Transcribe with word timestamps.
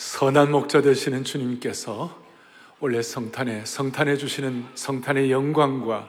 선한 0.00 0.50
목자 0.50 0.80
되시는 0.80 1.24
주님께서 1.24 2.18
원래 2.78 3.02
성탄에 3.02 3.66
성탄해 3.66 4.16
주시는 4.16 4.64
성탄의 4.74 5.30
영광과 5.30 6.08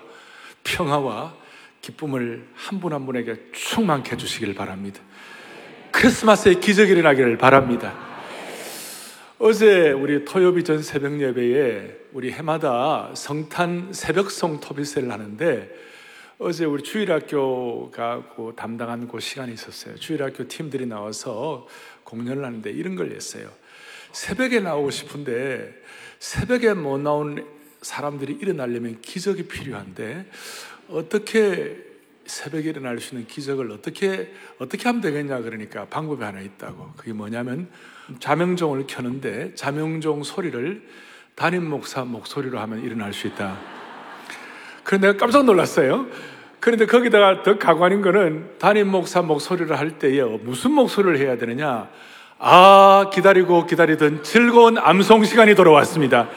평화와 0.64 1.36
기쁨을 1.82 2.48
한 2.54 2.80
분한 2.80 3.06
분에게 3.06 3.52
충만케 3.52 4.12
해 4.14 4.16
주시길 4.16 4.56
바랍니다. 4.56 5.02
크리스마스의 5.92 6.62
기적이 6.62 6.94
일어나기를 6.94 7.38
바랍니다. 7.38 7.94
어제 9.40 9.92
우리 9.92 10.24
토요비 10.24 10.64
전 10.64 10.82
새벽 10.82 11.20
예배에 11.20 11.98
우리 12.14 12.32
해마다 12.32 13.12
성탄 13.14 13.92
새벽송 13.92 14.62
토비세를 14.62 15.12
하는데 15.12 15.70
어제 16.40 16.64
우리 16.64 16.82
주일학교가 16.82 18.30
그 18.38 18.54
담당한 18.56 19.10
그 19.10 19.20
시간이 19.20 19.52
있었어요. 19.52 19.96
주일학교 19.98 20.48
팀들이 20.48 20.86
나와서 20.86 21.68
공연을 22.06 22.46
하는데 22.46 22.72
이런 22.72 22.96
걸 22.96 23.10
냈어요. 23.10 23.50
새벽에 24.12 24.60
나오고 24.60 24.92
싶은데 24.92 25.74
새벽에 26.20 26.74
못 26.74 27.00
나온 27.00 27.46
사람들이 27.82 28.34
일어나려면 28.34 29.02
기적이 29.02 29.48
필요한데 29.48 30.30
어떻게 30.90 31.92
새벽에 32.26 32.70
일어날 32.70 33.00
수 33.00 33.16
있는 33.16 33.28
기적을 33.28 33.72
어떻게 33.72 34.32
어떻게 34.60 34.84
하면 34.88 35.02
되겠냐 35.02 35.40
그러니까 35.40 35.86
방법이 35.86 36.24
하나 36.24 36.40
있다고. 36.40 36.94
그게 36.96 37.14
뭐냐면 37.14 37.68
자명종을 38.20 38.86
켜는데 38.88 39.56
자명종 39.56 40.24
소리를 40.24 40.88
담임 41.36 41.70
목사 41.70 42.04
목소리로 42.04 42.60
하면 42.60 42.84
일어날 42.84 43.14
수 43.14 43.28
있다. 43.28 43.60
그런데 44.84 45.08
내가 45.08 45.20
깜짝 45.20 45.46
놀랐어요. 45.46 46.08
그런데 46.60 46.86
거기다가 46.86 47.44
더 47.44 47.58
가관인 47.58 48.02
거는 48.02 48.60
담임 48.60 48.88
목사 48.90 49.22
목소리를 49.22 49.78
할 49.78 49.98
때에 49.98 50.22
무슨 50.22 50.72
목소리를 50.72 51.18
해야 51.18 51.38
되느냐? 51.38 51.90
아, 52.44 53.12
기다리고 53.14 53.68
기다리던 53.68 54.24
즐거운 54.24 54.80
암송 54.80 55.26
시간이 55.26 55.54
돌아왔습니다. 55.54 56.28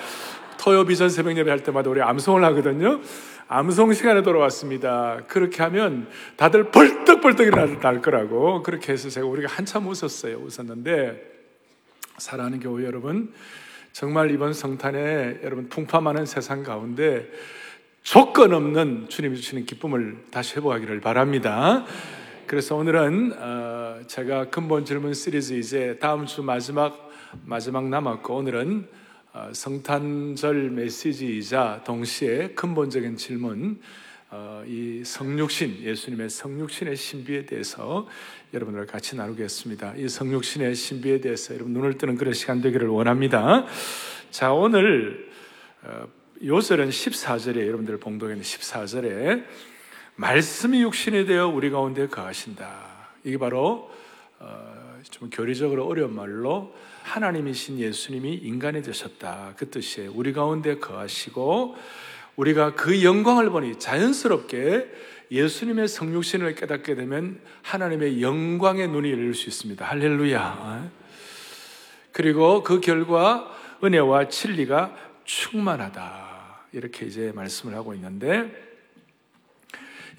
토요 0.61 0.85
비전 0.85 1.09
새벽 1.09 1.35
예배 1.35 1.49
할 1.49 1.61
때마다 1.61 1.89
우리 1.89 2.03
암송을 2.03 2.45
하거든요. 2.45 3.01
암송 3.49 3.95
시간에 3.95 4.23
돌아왔습니다. 4.23 5.23
그렇게 5.29 5.63
하면 5.63 6.07
다들 6.37 6.71
벌떡벌떡 6.71 7.47
일어날 7.47 8.03
거라고 8.03 8.63
그렇게 8.63 8.93
해서 8.93 9.09
제가 9.09 9.27
우리가 9.27 9.49
한참 9.51 9.87
웃었어요. 9.87 10.37
웃었는데 10.37 11.23
사랑하는 12.19 12.61
교회 12.61 12.85
여러분, 12.85 13.33
정말 13.93 14.31
이번 14.31 14.53
성탄에 14.53 15.39
여러분 15.43 15.71
풍파많은 15.71 16.27
세상 16.27 16.65
가운데 16.65 17.31
조건 18.03 18.53
없는 18.53 19.07
주님이 19.09 19.37
주시는 19.37 19.65
기쁨을 19.65 20.25
다시 20.31 20.57
회복하기를 20.57 21.01
바랍니다. 21.01 21.87
그래서 22.47 22.77
오늘은 22.77 23.33
어, 23.39 24.01
제가 24.07 24.51
근본 24.51 24.85
질문 24.85 25.15
시리즈 25.15 25.55
이제 25.55 25.97
다음 26.01 26.27
주 26.27 26.43
마지막 26.43 27.11
마지막 27.45 27.89
남았고 27.89 28.37
오늘은 28.37 28.87
어, 29.33 29.51
성탄절 29.53 30.71
메시지이자 30.71 31.83
동시에 31.87 32.49
근본적인 32.49 33.17
질문 33.17 33.81
어, 34.31 34.63
이 34.67 35.03
성육신 35.05 35.83
예수님의 35.83 36.29
성육신의 36.29 36.97
신비에 36.97 37.47
대해서 37.47 38.07
여러분들 38.53 38.87
같이 38.87 39.17
나누겠습니다. 39.17 39.95
이 39.97 40.09
성육신의 40.09 40.75
신비에 40.75 41.21
대해서 41.21 41.55
여러분 41.55 41.73
눈을 41.73 41.97
뜨는 41.97 42.17
그런 42.17 42.35
시간 42.35 42.61
되기를 42.61 42.89
원합니다. 42.89 43.65
자 44.31 44.53
오늘 44.53 45.31
요절은 46.45 46.91
14절에 46.91 47.67
여러분들 47.67 47.99
봉독에 47.99 48.33
있는 48.33 48.45
14절에 48.45 49.45
말씀이 50.17 50.83
육신이 50.83 51.27
되어 51.27 51.49
우리 51.49 51.71
가운데 51.71 52.07
거하신다. 52.07 52.71
이게 53.25 53.37
바로 53.39 53.91
어, 54.39 55.01
좀 55.11 55.29
교리적으로 55.31 55.87
어려운 55.87 56.15
말로 56.15 56.75
하나님이신 57.03 57.79
예수님이 57.79 58.35
인간이 58.35 58.83
되셨다. 58.83 59.55
그 59.57 59.71
뜻이에요. 59.71 60.13
우리 60.15 60.33
가운데 60.33 60.79
거하시고 60.79 61.77
우리가 62.37 62.75
그 62.75 63.03
영광을 63.03 63.51
보니 63.51 63.79
자연스럽게 63.79 64.91
예수님의 65.31 65.89
성육신을 65.89 66.55
깨닫게 66.55 66.95
되면 66.95 67.41
하나님의 67.63 68.23
영광의 68.23 68.89
눈이 68.89 69.11
열릴 69.11 69.35
수 69.35 69.49
있습니다. 69.49 69.85
할렐루야. 69.85 70.91
그리고 72.13 72.63
그 72.63 72.81
결과 72.81 73.51
은혜와 73.83 74.29
진리가 74.29 74.97
충만하다. 75.25 76.35
이렇게 76.73 77.07
이제 77.07 77.33
말씀을 77.35 77.75
하고 77.75 77.95
있는데 77.95 78.64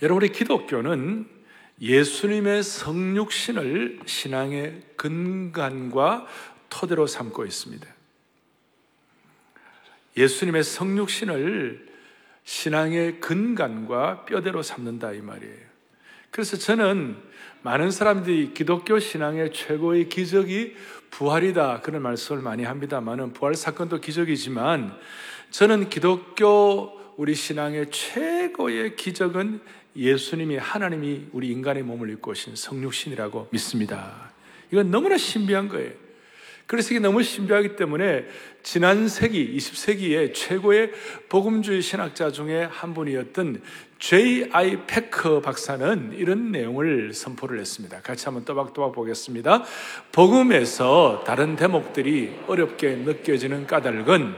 여러분, 0.02 0.24
우리 0.24 0.32
기독교는 0.32 1.26
예수님의 1.80 2.64
성육신을 2.64 4.00
신앙의 4.06 4.82
근간과 4.98 6.28
토대로 6.70 7.08
삼고 7.08 7.46
있습니다. 7.46 7.88
예수님의 10.18 10.64
성육신을 10.64 11.88
신앙의 12.44 13.20
근간과 13.22 14.26
뼈대로 14.26 14.62
삼는다 14.62 15.14
이 15.14 15.22
말이에요. 15.22 15.66
그래서 16.30 16.58
저는 16.58 17.18
많은 17.62 17.90
사람들이 17.90 18.54
기독교 18.54 19.00
신앙의 19.00 19.54
최고의 19.54 20.10
기적이 20.10 20.76
부활이다 21.10 21.82
그런 21.82 22.02
말씀을 22.02 22.42
많이 22.42 22.64
합니다만은 22.64 23.32
부활 23.32 23.56
사건도 23.56 24.02
기적이지만 24.02 24.98
저는 25.52 25.90
기독교 25.90 27.00
우리 27.18 27.34
신앙의 27.34 27.90
최고의 27.92 28.98
기적은 28.98 29.62
예수님이 29.96 30.58
하나님이 30.58 31.28
우리 31.32 31.50
인간의 31.50 31.84
몸을 31.84 32.10
입고 32.12 32.32
오신 32.32 32.56
성육신이라고 32.56 33.50
믿습니다. 33.52 34.32
이건 34.72 34.92
너무나 34.92 35.18
신비한 35.18 35.70
거예요. 35.70 35.92
그래서 36.68 36.92
이게 36.92 37.00
너무 37.00 37.22
신비하기 37.22 37.76
때문에 37.76 38.26
지난 38.64 39.08
세기, 39.08 39.56
20세기의 39.56 40.34
최고의 40.34 40.92
복음주의 41.30 41.82
신학자 41.82 42.32
중에 42.32 42.64
한 42.64 42.96
분이었던 42.96 43.62
J.I. 44.00 44.86
페커 44.88 45.42
박사는 45.42 46.14
이런 46.18 46.52
내용을 46.52 47.14
선포를 47.14 47.60
했습니다. 47.60 48.02
같이 48.02 48.26
한번 48.26 48.46
또박또박 48.46 48.94
보겠습니다. 48.94 49.64
복음에서 50.12 51.24
다른 51.26 51.56
대목들이 51.56 52.36
어렵게 52.48 52.96
느껴지는 52.96 53.68
까닭은 53.68 54.34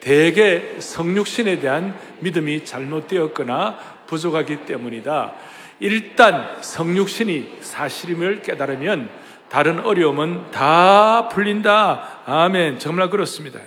대개 0.00 0.76
성육신에 0.78 1.60
대한 1.60 1.98
믿음이 2.20 2.64
잘못되었거나 2.64 3.95
부족하기 4.06 4.66
때문이다. 4.66 5.34
일단 5.80 6.56
성육신이 6.62 7.58
사실임을 7.60 8.42
깨달으면 8.42 9.08
다른 9.48 9.80
어려움은 9.80 10.50
다 10.50 11.28
풀린다. 11.28 12.22
아멘. 12.26 12.78
정말 12.78 13.10
그렇습니다. 13.10 13.60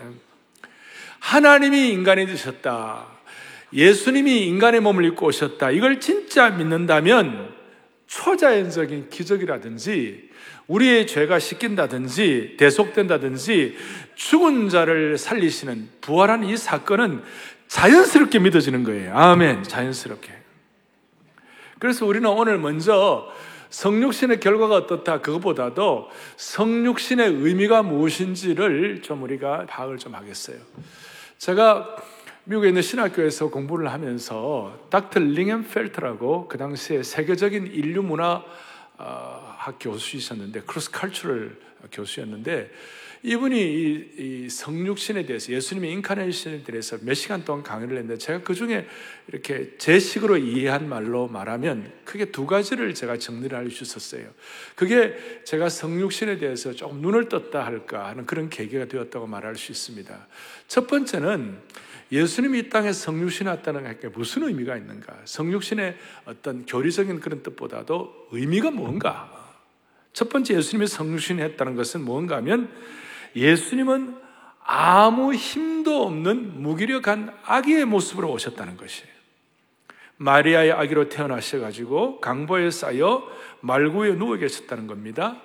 하나님이 1.20 1.90
인간이 1.90 2.26
되셨다. 2.26 3.06
예수님이 3.72 4.48
인간의 4.48 4.82
몸을 4.82 5.06
입고 5.06 5.28
오셨다. 5.28 5.72
이걸 5.72 6.00
진짜 6.00 6.50
믿는다면 6.50 7.54
초자연적인 8.08 9.10
기적이라든지 9.10 10.30
우리의 10.68 11.08
죄가 11.08 11.40
씻긴다든지 11.40 12.56
대속된다든지 12.58 13.78
죽은 14.16 14.70
자를 14.70 15.18
살리시는 15.18 15.90
부활한 16.02 16.44
이 16.44 16.58
사건은 16.58 17.22
자연스럽게 17.70 18.40
믿어지는 18.40 18.84
거예요. 18.84 19.16
아멘. 19.16 19.64
자연스럽게. 19.64 20.34
그래서 21.78 22.06
우리는 22.06 22.28
오늘 22.28 22.58
먼저 22.58 23.32
성육신의 23.70 24.40
결과가 24.40 24.76
어떻다 24.76 25.22
그것보다도 25.22 26.10
성육신의 26.36 27.32
의미가 27.36 27.84
무엇인지를 27.84 29.04
좀 29.04 29.24
우리가 29.24 29.68
파악을 29.68 30.00
좀 30.00 30.16
하겠어요. 30.16 30.58
제가 31.38 31.96
미국에 32.46 32.70
있는 32.70 32.82
신학교에서 32.82 33.50
공부를 33.50 33.92
하면서 33.92 34.76
닥터 34.90 35.20
링앤펠트라고 35.20 36.48
그 36.48 36.58
당시에 36.58 37.04
세계적인 37.04 37.68
인류 37.68 38.02
문화 38.02 38.44
어, 38.98 39.56
학 39.58 39.76
교수이셨는데 39.80 40.62
cross-cultural 40.62 41.56
교수였는데 41.92 42.72
이분이 43.22 43.60
이, 43.60 44.10
이 44.18 44.50
성육신에 44.50 45.26
대해서 45.26 45.52
예수님의 45.52 45.92
incarnation에 45.94 46.64
대해서 46.64 46.98
몇 47.02 47.14
시간 47.16 47.44
동안 47.44 47.64
강의를 47.64 47.98
했는데 47.98 48.18
제가 48.18 48.42
그 48.44 48.54
중에 48.54 48.88
이렇게 49.28 49.74
제 49.78 50.00
식으로 50.00 50.38
이해한 50.38 50.88
말로 50.88 51.28
말하면 51.28 51.92
크게 52.06 52.26
두 52.26 52.46
가지를 52.46 52.94
제가 52.94 53.18
정리를 53.18 53.58
할 53.58 53.70
수 53.70 53.84
있었어요. 53.84 54.30
그게 54.76 55.16
제가 55.44 55.70
성육신에 55.70 56.38
대해서 56.38 56.74
조금 56.74 57.02
눈을 57.02 57.30
떴다 57.30 57.66
할까 57.66 58.08
하는 58.08 58.26
그런 58.26 58.50
계기가 58.50 58.86
되었다고 58.86 59.28
말할 59.28 59.56
수 59.56 59.72
있습니다. 59.72 60.28
첫 60.68 60.88
번째는 60.88 61.58
예수님이 62.12 62.60
이 62.60 62.70
땅에 62.70 62.92
성육신이 62.92 63.48
왔다는 63.50 64.00
게 64.00 64.08
무슨 64.08 64.44
의미가 64.44 64.78
있는가? 64.78 65.16
성육신의 65.26 65.96
어떤 66.26 66.66
교리적인 66.66 67.20
그런 67.20 67.44
뜻보다도 67.44 68.30
의미가 68.32 68.72
뭔가? 68.72 69.38
첫 70.14 70.30
번째 70.30 70.56
예수님이 70.56 70.88
성육신이 70.88 71.42
했다는 71.42 71.76
것은 71.76 72.02
뭔가 72.02 72.38
하면 72.38 72.70
예수님은 73.36 74.16
아무 74.64 75.34
힘도 75.34 76.04
없는 76.04 76.62
무기력한 76.62 77.34
아기의 77.44 77.86
모습으로 77.86 78.32
오셨다는 78.32 78.78
것이에요. 78.78 79.10
마리아의 80.18 80.72
아기로 80.74 81.10
태어나셔가지고 81.10 82.20
강보에 82.20 82.70
쌓여 82.72 83.24
말구에 83.62 84.16
누워 84.16 84.36
계셨다는 84.36 84.86
겁니다. 84.86 85.38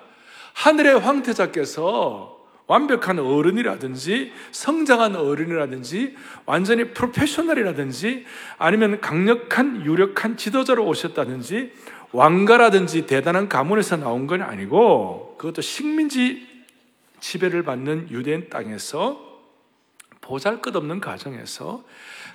하늘의 0.55 0.99
황태자께서 0.99 2.35
완벽한 2.67 3.19
어른이라든지 3.19 4.33
성장한 4.51 5.17
어른이라든지 5.17 6.17
완전히 6.47 6.93
프로페셔널이라든지 6.93 8.25
아니면 8.59 9.01
강력한 9.01 9.85
유력한 9.85 10.37
지도자로 10.37 10.87
오셨다든지 10.87 11.73
왕가라든지 12.13 13.07
대단한 13.07 13.49
가문에서 13.49 13.97
나온 13.97 14.27
건 14.27 14.43
아니고 14.43 15.37
그것도 15.39 15.61
식민지 15.61 16.54
지배를 17.25 17.62
받는 17.62 18.11
유대인 18.11 18.50
땅에서 18.50 19.41
보잘 20.21 20.61
것 20.61 20.76
없는 20.76 21.00
가정에서 21.00 21.82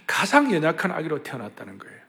가장 0.07 0.51
연약한 0.51 0.91
아기로 0.91 1.21
태어났다는 1.21 1.77
거예요. 1.77 1.99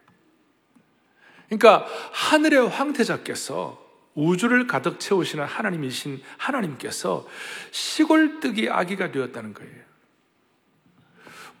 그러니까 1.45 1.85
하늘의 2.11 2.69
황태자께서 2.69 3.79
우주를 4.15 4.65
가득 4.65 4.99
채우시는 4.99 5.45
하나님이신 5.45 6.23
하나님께서 6.37 7.27
시골뜨기 7.69 8.71
아기가 8.71 9.11
되었다는 9.11 9.53
거예요. 9.53 9.81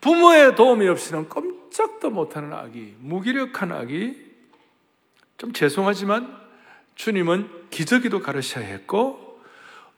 부모의 0.01 0.55
도움이 0.55 0.87
없이는 0.87 1.29
꼼짝도 1.29 2.09
못하는 2.09 2.51
아기, 2.51 2.95
무기력한 2.97 3.71
아기, 3.71 4.17
좀 5.37 5.53
죄송하지만 5.53 6.35
주님은 6.95 7.69
기저귀도 7.69 8.21
가르쳐야 8.21 8.65
했고, 8.65 9.30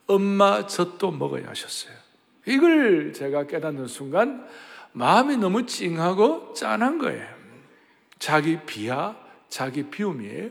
엄마 0.06 0.66
젖도 0.66 1.12
먹어야 1.12 1.48
하셨어요. 1.48 1.94
이걸 2.46 3.12
제가 3.12 3.46
깨닫는 3.46 3.86
순간 3.86 4.46
마음이 4.92 5.36
너무 5.36 5.66
찡하고 5.66 6.54
짠한 6.54 6.98
거예요. 6.98 7.26
자기 8.18 8.58
비하, 8.64 9.16
자기 9.48 9.84
비움이에요. 9.84 10.50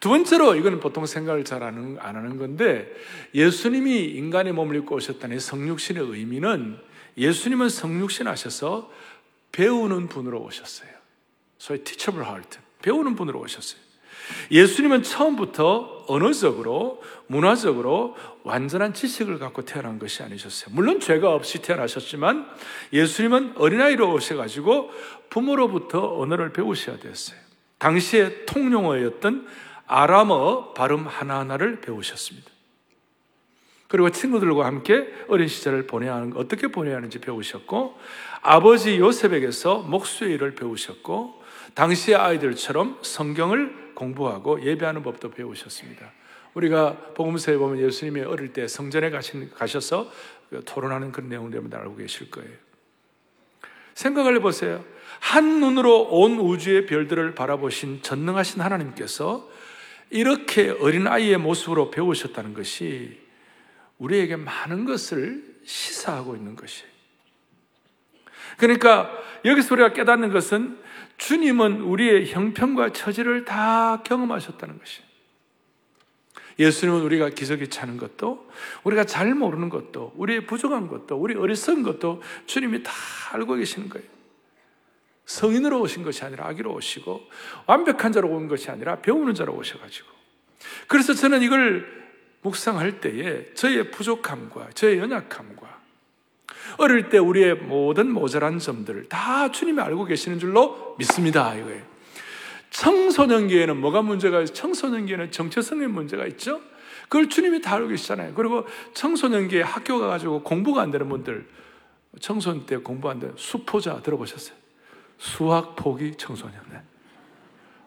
두 0.00 0.10
번째로 0.10 0.54
이거는 0.54 0.80
보통 0.80 1.06
생각을 1.06 1.44
잘 1.44 1.62
안 1.62 1.98
하는 1.98 2.38
건데 2.38 2.92
예수님이 3.34 4.04
인간의 4.04 4.52
몸을 4.52 4.76
입고 4.76 4.96
오셨다는 4.96 5.38
성육신의 5.38 6.02
의미는 6.04 6.78
예수님은 7.16 7.68
성육신 7.68 8.26
하셔서 8.26 8.90
배우는 9.52 10.08
분으로 10.08 10.40
오셨어요. 10.42 10.88
소위 11.58 11.84
teachable 11.84 12.26
heart. 12.26 12.58
배우는 12.82 13.14
분으로 13.14 13.40
오셨어요. 13.40 13.80
예수님은 14.50 15.02
처음부터 15.02 16.04
언어적으로, 16.08 17.02
문화적으로 17.26 18.16
완전한 18.42 18.92
지식을 18.92 19.38
갖고 19.38 19.64
태어난 19.64 19.98
것이 19.98 20.22
아니셨어요. 20.22 20.74
물론 20.74 21.00
죄가 21.00 21.32
없이 21.32 21.62
태어나셨지만 21.62 22.46
예수님은 22.92 23.54
어린아이로 23.56 24.12
오셔가지고 24.12 24.90
부모로부터 25.30 26.18
언어를 26.18 26.52
배우셔야 26.52 26.98
되었어요. 26.98 27.38
당시의 27.78 28.46
통용어였던 28.46 29.46
아람어 29.86 30.72
발음 30.74 31.06
하나하나를 31.06 31.80
배우셨습니다. 31.80 32.50
그리고 33.88 34.10
친구들과 34.10 34.64
함께 34.64 35.06
어린 35.28 35.48
시절을 35.48 35.86
보내야 35.86 36.14
하는, 36.14 36.32
어떻게 36.36 36.68
보내야 36.68 36.96
하는지 36.96 37.18
배우셨고, 37.18 37.98
아버지 38.40 38.98
요셉에게서 38.98 39.80
목수의 39.80 40.32
일을 40.32 40.54
배우셨고, 40.54 41.41
당시의 41.74 42.16
아이들처럼 42.16 42.98
성경을 43.02 43.92
공부하고 43.94 44.62
예배하는 44.62 45.02
법도 45.02 45.30
배우셨습니다. 45.30 46.12
우리가 46.54 47.14
복음서에 47.14 47.56
보면 47.56 47.82
예수님이 47.84 48.22
어릴 48.22 48.52
때 48.52 48.68
성전에 48.68 49.10
가신, 49.10 49.50
가셔서 49.50 50.10
토론하는 50.66 51.12
그런 51.12 51.28
내용들을 51.28 51.74
알고 51.74 51.96
계실 51.96 52.30
거예요. 52.30 52.50
생각을 53.94 54.36
해보세요. 54.36 54.84
한 55.20 55.60
눈으로 55.60 56.08
온 56.10 56.38
우주의 56.38 56.86
별들을 56.86 57.34
바라보신 57.34 58.02
전능하신 58.02 58.60
하나님께서 58.60 59.48
이렇게 60.10 60.70
어린아이의 60.70 61.38
모습으로 61.38 61.90
배우셨다는 61.90 62.54
것이 62.54 63.18
우리에게 63.98 64.36
많은 64.36 64.84
것을 64.84 65.42
시사하고 65.64 66.36
있는 66.36 66.56
것이에요. 66.56 66.90
그러니까 68.58 69.10
여기서 69.44 69.74
우리가 69.74 69.92
깨닫는 69.92 70.32
것은 70.32 70.78
주님은 71.18 71.82
우리의 71.82 72.30
형편과 72.30 72.92
처지를 72.92 73.44
다 73.44 74.02
경험하셨다는 74.02 74.78
것이에요. 74.78 75.12
예수님은 76.58 77.00
우리가 77.00 77.30
기적이 77.30 77.68
차는 77.68 77.96
것도, 77.96 78.48
우리가 78.84 79.04
잘 79.04 79.34
모르는 79.34 79.68
것도, 79.68 80.12
우리의 80.16 80.46
부족한 80.46 80.88
것도, 80.88 81.16
우리 81.16 81.34
어리석은 81.34 81.82
것도 81.82 82.22
주님이 82.46 82.82
다 82.82 82.92
알고 83.32 83.54
계시는 83.54 83.88
거예요. 83.88 84.06
성인으로 85.24 85.80
오신 85.80 86.02
것이 86.02 86.24
아니라 86.24 86.46
아기로 86.48 86.74
오시고 86.74 87.28
완벽한 87.66 88.12
자로 88.12 88.28
온 88.28 88.48
것이 88.48 88.70
아니라 88.70 88.96
배우는 89.00 89.34
자로 89.34 89.54
오셔가지고 89.54 90.08
그래서 90.88 91.14
저는 91.14 91.42
이걸 91.42 92.02
묵상할 92.42 93.00
때에 93.00 93.54
저의 93.54 93.90
부족함과 93.90 94.70
저의 94.74 94.98
연약함과 94.98 95.81
어릴 96.78 97.08
때 97.08 97.18
우리의 97.18 97.54
모든 97.54 98.10
모자란 98.10 98.58
점들을 98.58 99.08
다 99.08 99.50
주님이 99.50 99.80
알고 99.80 100.04
계시는 100.04 100.38
줄로 100.38 100.94
믿습니다 100.98 101.54
이거예요. 101.54 101.82
청소년기에는 102.70 103.76
뭐가 103.80 104.02
문제가 104.02 104.40
있어요? 104.40 104.54
청소년기에는 104.54 105.30
정체성의 105.30 105.88
문제가 105.88 106.26
있죠? 106.26 106.60
그걸 107.02 107.28
주님이 107.28 107.60
다 107.60 107.74
알고 107.74 107.88
계시잖아요. 107.88 108.32
그리고 108.34 108.66
청소년기에 108.94 109.60
학교 109.62 109.98
가가지고 109.98 110.42
공부가 110.42 110.80
안 110.80 110.90
되는 110.90 111.08
분들, 111.08 111.46
청소년 112.20 112.64
때 112.64 112.78
공부 112.78 113.10
안 113.10 113.20
되는 113.20 113.34
수포자 113.36 114.00
들어보셨어요? 114.00 114.56
수학 115.18 115.76
포기 115.76 116.14
청소년. 116.16 116.58
네. 116.70 116.80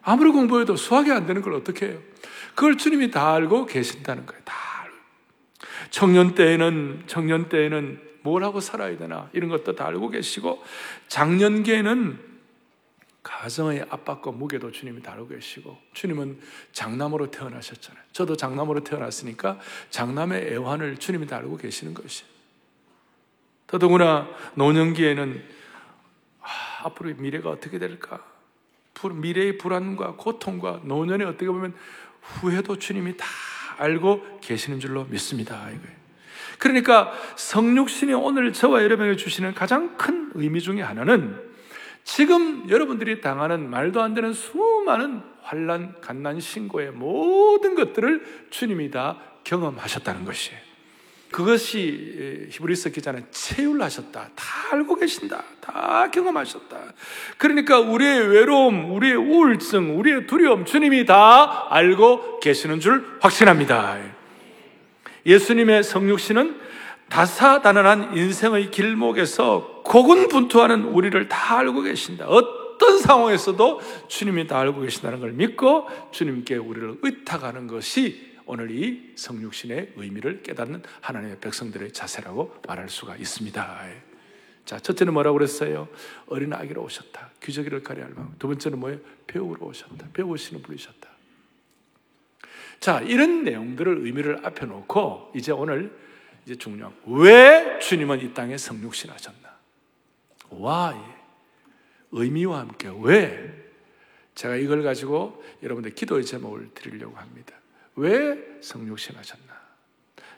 아무리 0.03 0.29
공부해도 0.31 0.75
수학이 0.75 1.11
안 1.11 1.25
되는 1.25 1.41
걸 1.41 1.53
어떻게 1.53 1.87
해요? 1.87 1.99
그걸 2.53 2.77
주님이 2.77 3.09
다 3.09 3.33
알고 3.33 3.65
계신다는 3.65 4.27
거예요. 4.27 4.41
다. 4.45 4.53
청년 5.89 6.35
때에는, 6.35 7.03
청년 7.07 7.49
때에는 7.49 7.99
뭘 8.25 8.43
하고 8.43 8.59
살아야 8.59 8.97
되나, 8.97 9.29
이런 9.31 9.49
것도 9.49 9.75
다 9.75 9.85
알고 9.85 10.09
계시고, 10.09 10.61
장년기에는 11.07 12.35
가정의 13.21 13.85
압박과 13.89 14.31
무게도 14.31 14.71
주님이 14.71 15.01
다루고 15.01 15.29
계시고, 15.29 15.77
주님은 15.93 16.39
장남으로 16.73 17.29
태어나셨잖아요. 17.31 18.03
저도 18.11 18.35
장남으로 18.35 18.83
태어났으니까 18.83 19.59
장남의 19.91 20.53
애환을 20.53 20.97
주님이 20.97 21.27
다루고 21.27 21.57
계시는 21.57 21.93
것이에요. 21.93 22.29
더더구나 23.67 24.27
노년기에는 24.55 25.43
앞으로 26.83 27.15
미래가 27.15 27.49
어떻게 27.49 27.79
될까? 27.79 28.23
미래의 29.13 29.59
불안과 29.59 30.13
고통과 30.13 30.81
노년에 30.83 31.25
어떻게 31.25 31.45
보면 31.45 31.75
후회도 32.21 32.79
주님이 32.79 33.17
다 33.17 33.25
알고 33.77 34.39
계시는 34.41 34.79
줄로 34.79 35.05
믿습니다. 35.05 35.69
이거예요. 35.69 36.04
그러니까 36.57 37.11
성육신이 37.35 38.13
오늘 38.13 38.53
저와 38.53 38.83
여러분에게 38.83 39.15
주시는 39.15 39.53
가장 39.53 39.97
큰 39.97 40.31
의미 40.35 40.61
중에 40.61 40.81
하나는 40.81 41.39
지금 42.03 42.69
여러분들이 42.69 43.19
당하는 43.19 43.69
말도 43.69 44.01
안 44.01 44.13
되는 44.13 44.31
수많은 44.31 45.21
환란, 45.41 45.95
갓난, 46.01 46.39
신고의 46.39 46.91
모든 46.91 47.75
것들을 47.75 48.47
주님이 48.49 48.91
다 48.91 49.17
경험하셨다는 49.43 50.25
것이에요. 50.25 50.59
그것이 51.31 52.47
히브리서 52.51 52.89
기자는 52.91 53.25
체휼하셨다. 53.31 54.29
다 54.35 54.45
알고 54.71 54.95
계신다. 54.95 55.43
다 55.59 56.09
경험하셨다. 56.11 56.77
그러니까 57.37 57.79
우리의 57.79 58.29
외로움, 58.29 58.91
우리의 58.91 59.15
우울증, 59.15 59.99
우리의 59.99 60.27
두려움, 60.27 60.63
주님이 60.63 61.05
다 61.05 61.67
알고 61.69 62.39
계시는 62.39 62.79
줄 62.79 63.17
확신합니다. 63.19 63.97
예수님의 65.25 65.83
성육신은 65.83 66.59
다사다난한 67.09 68.17
인생의 68.17 68.71
길목에서 68.71 69.81
고군분투하는 69.85 70.85
우리를 70.85 71.27
다 71.27 71.59
알고 71.59 71.81
계신다. 71.83 72.27
어떤 72.27 72.99
상황에서도 72.99 73.81
주님이 74.07 74.47
다 74.47 74.59
알고 74.59 74.81
계신다는 74.81 75.19
걸 75.19 75.31
믿고 75.33 75.87
주님께 76.11 76.55
우리를 76.55 76.99
의탁하는 77.01 77.67
것이 77.67 78.35
오늘 78.45 78.69
이 78.71 79.13
성육신의 79.15 79.93
의미를 79.95 80.43
깨닫는 80.43 80.83
하나님의 81.01 81.39
백성들의 81.39 81.93
자세라고 81.93 82.55
말할 82.67 82.89
수가 82.89 83.15
있습니다. 83.15 83.85
자, 84.65 84.79
첫째는 84.79 85.13
뭐라고 85.13 85.37
그랬어요? 85.37 85.87
어린 86.27 86.53
아기로 86.53 86.83
오셨다. 86.83 87.31
귀저귀를 87.43 87.83
가려할 87.83 88.11
만. 88.15 88.33
두 88.39 88.47
번째는 88.47 88.79
뭐예요? 88.79 88.99
배우로 89.27 89.67
오셨다. 89.67 90.07
배우시는 90.13 90.61
분이셨다. 90.63 91.14
자, 92.79 92.99
이런 93.01 93.43
내용들을 93.43 93.99
의미를 93.99 94.45
앞에 94.45 94.65
놓고 94.65 95.31
이제 95.35 95.51
오늘 95.51 95.91
이제 96.45 96.55
중요한 96.55 96.93
왜 97.07 97.79
주님은 97.79 98.21
이 98.21 98.33
땅에 98.33 98.57
성육신 98.57 99.09
하셨나? 99.09 99.55
Why? 100.51 100.95
의미와 102.11 102.59
함께 102.59 102.91
왜? 103.01 103.65
제가 104.35 104.55
이걸 104.57 104.83
가지고 104.83 105.43
여러분들 105.63 105.95
기도의 105.95 106.25
제목을 106.25 106.69
드리려고 106.73 107.15
합니다. 107.17 107.55
왜 107.95 108.37
성육신 108.61 109.15
하셨나? 109.15 109.55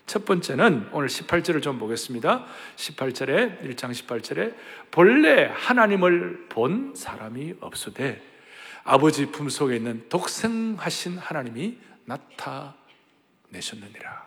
첫 0.06 0.24
번째는 0.24 0.88
오늘 0.92 1.08
18절을 1.08 1.60
좀 1.60 1.78
보겠습니다. 1.78 2.46
18절에 2.76 3.62
1장 3.62 3.90
18절에 3.90 4.54
본래 4.90 5.50
하나님을 5.52 6.46
본 6.48 6.94
사람이 6.96 7.56
없으되 7.60 8.22
아버지 8.84 9.26
품속에 9.26 9.76
있는 9.76 10.08
독생하신 10.08 11.18
하나님이 11.18 11.76
나타내셨느니라. 12.08 14.26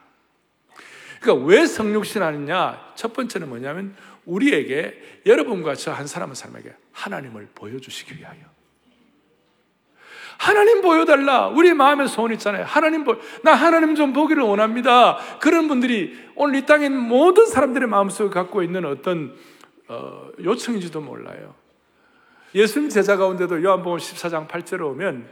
그러니까 1.19 1.45
왜 1.45 1.65
성육신 1.65 2.23
하느냐? 2.23 2.93
첫 2.95 3.13
번째는 3.13 3.49
뭐냐면 3.49 3.95
우리에게 4.25 5.19
여러분과 5.25 5.75
저 5.75 5.93
한 5.93 6.07
사람 6.07 6.29
한 6.29 6.35
사람에게 6.35 6.73
하나님을 6.93 7.49
보여주시기 7.53 8.17
위하여. 8.17 8.39
하나님 10.37 10.81
보여달라. 10.81 11.49
우리 11.49 11.71
마음에 11.73 12.07
소원 12.07 12.31
있잖아요. 12.33 12.65
하나님 12.65 13.03
보, 13.03 13.15
나 13.43 13.53
하나님 13.53 13.93
좀 13.93 14.11
보기를 14.11 14.41
원합니다. 14.41 15.17
그런 15.39 15.67
분들이 15.67 16.17
오늘 16.35 16.55
이 16.55 16.65
땅에 16.65 16.89
모든 16.89 17.45
사람들의 17.45 17.87
마음속에 17.87 18.31
갖고 18.31 18.63
있는 18.63 18.85
어떤 18.85 19.35
어, 19.87 20.29
요청인지도 20.43 20.99
몰라요. 21.01 21.53
예수님 22.55 22.89
제자 22.89 23.17
가운데도 23.17 23.63
요한복음 23.63 23.99
14장 23.99 24.47
8절에 24.47 24.81
오면 24.81 25.29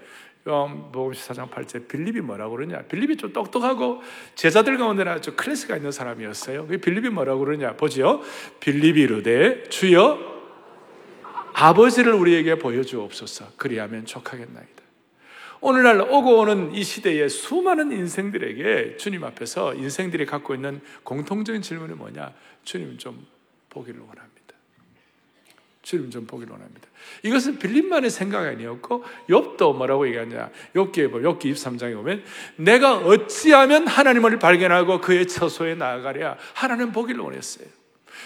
요한복음 0.47 1.13
14장 1.13 1.49
8절 1.49 1.87
빌립이 1.87 2.21
뭐라고 2.21 2.55
그러냐? 2.55 2.81
빌립이 2.83 3.17
좀 3.17 3.33
똑똑하고 3.33 4.01
제자들 4.35 4.77
가운데는 4.77 5.11
아주 5.11 5.35
클래스가 5.35 5.75
있는 5.75 5.91
사람이었어요. 5.91 6.67
그 6.67 6.77
빌립이 6.77 7.09
뭐라고 7.09 7.43
그러냐? 7.43 7.73
보지요. 7.73 8.21
빌립이 8.59 9.01
이르되 9.01 9.63
주여 9.69 10.17
아버지를 11.53 12.13
우리에게 12.13 12.55
보여주옵소서. 12.55 13.51
그리하면 13.57 14.05
족하겠나이다. 14.05 14.79
오늘날 15.61 15.99
오고 15.99 16.39
오는 16.39 16.73
이 16.73 16.83
시대에 16.83 17.27
수많은 17.27 17.91
인생들에게 17.91 18.95
주님 18.95 19.25
앞에서 19.25 19.75
인생들이 19.75 20.25
갖고 20.25 20.55
있는 20.55 20.79
공통적인 21.03 21.61
질문이 21.61 21.95
뭐냐? 21.95 22.33
주님 22.63 22.97
좀 22.97 23.27
보기를 23.69 23.99
원합니다. 23.99 24.38
주님 25.81 26.11
좀 26.11 26.25
보기를 26.27 26.51
원합니다. 26.51 26.87
이것은 27.23 27.57
빌립만의 27.59 28.09
생각이 28.09 28.47
아니었고 28.47 29.03
욥도 29.29 29.75
뭐라고 29.75 30.07
얘기하냐? 30.07 30.49
욥기에 30.75 31.11
보면 31.11 31.39
욥기 31.39 31.53
23장에 31.53 31.95
보면 31.95 32.23
내가 32.57 32.97
어찌하면 32.97 33.87
하나님을 33.87 34.39
발견하고 34.39 35.01
그의 35.01 35.27
처소에 35.27 35.75
나아가랴 35.75 36.37
하나님 36.53 36.91
보기를 36.91 37.21
원했어요. 37.21 37.67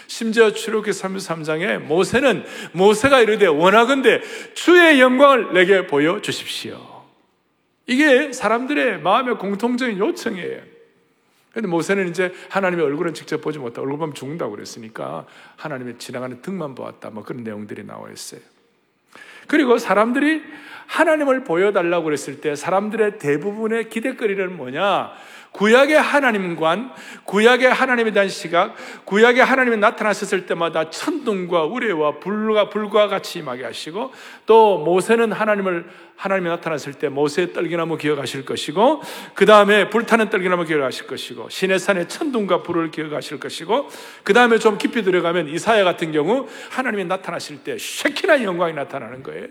심지어 0.06 0.52
출애굽기 0.52 0.90
33장에 0.90 1.78
모세는 1.78 2.44
모세가 2.72 3.20
이르되 3.20 3.46
원하건대 3.46 4.20
주의 4.54 5.00
영광을 5.00 5.52
내게 5.54 5.86
보여 5.86 6.20
주십시오. 6.20 7.04
이게 7.86 8.32
사람들의 8.32 9.00
마음의 9.00 9.38
공통적인 9.38 9.98
요청이에요. 9.98 10.73
근데 11.54 11.68
모세는 11.68 12.08
이제 12.08 12.32
하나님의 12.50 12.84
얼굴은 12.84 13.14
직접 13.14 13.40
보지 13.40 13.58
못하고 13.60 13.82
얼굴 13.82 13.98
보면 13.98 14.14
죽는다고 14.14 14.50
그랬으니까 14.50 15.24
하나님의 15.56 15.98
지나가는 15.98 16.42
등만 16.42 16.74
보았다. 16.74 17.10
뭐 17.10 17.22
그런 17.22 17.44
내용들이 17.44 17.84
나와 17.84 18.10
있어요. 18.10 18.40
그리고 19.46 19.78
사람들이 19.78 20.42
하나님을 20.86 21.44
보여달라고 21.44 22.04
그랬을 22.04 22.40
때 22.40 22.56
사람들의 22.56 23.18
대부분의 23.18 23.88
기대거리는 23.88 24.56
뭐냐? 24.56 25.12
구약의 25.54 26.00
하나님관, 26.00 26.90
구약의 27.24 27.72
하나님에 27.72 28.10
대한 28.10 28.28
시각, 28.28 28.74
구약의 29.04 29.44
하나님이 29.44 29.76
나타나셨을 29.76 30.46
때마다 30.46 30.90
천둥과 30.90 31.66
우레와 31.66 32.18
불과 32.18 32.68
불과 32.68 33.06
같이 33.06 33.38
임하게 33.38 33.62
하시고 33.62 34.12
또 34.46 34.78
모세는 34.78 35.30
하나님을 35.30 35.86
하나님이 36.16 36.48
나타났을 36.48 36.94
때 36.94 37.08
모세의 37.08 37.52
떨기나무 37.52 37.96
기억하실 37.98 38.44
것이고 38.44 39.02
그 39.34 39.46
다음에 39.46 39.90
불타는 39.90 40.28
떨기나무 40.28 40.64
기억하실 40.64 41.06
것이고 41.06 41.48
시내산의 41.48 42.08
천둥과 42.08 42.64
불을 42.64 42.90
기억하실 42.90 43.38
것이고 43.38 43.88
그 44.24 44.32
다음에 44.32 44.58
좀 44.58 44.76
깊이 44.76 45.02
들어가면 45.02 45.48
이사야 45.48 45.84
같은 45.84 46.10
경우 46.10 46.48
하나님이 46.70 47.04
나타나실 47.04 47.62
때 47.62 47.76
쉐키나 47.78 48.42
영광이 48.42 48.72
나타나는 48.72 49.22
거예요. 49.22 49.46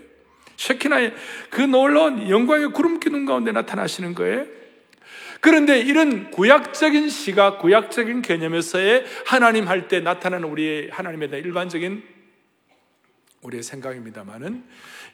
쉐키나의 0.56 1.14
그 1.48 1.62
놀라운 1.62 2.28
영광의 2.28 2.72
구름 2.72 3.00
기둥 3.00 3.24
가운데 3.24 3.52
나타나시는 3.52 4.14
거예요. 4.14 4.63
그런데 5.44 5.78
이런 5.78 6.30
구약적인 6.30 7.10
시각, 7.10 7.58
구약적인 7.58 8.22
개념에서의 8.22 9.04
하나님 9.26 9.68
할 9.68 9.88
때 9.88 10.00
나타나는 10.00 10.48
우리의 10.48 10.88
하나님에 10.90 11.28
대한 11.28 11.44
일반적인 11.44 12.02
우리의 13.42 13.62
생각입니다만은 13.62 14.64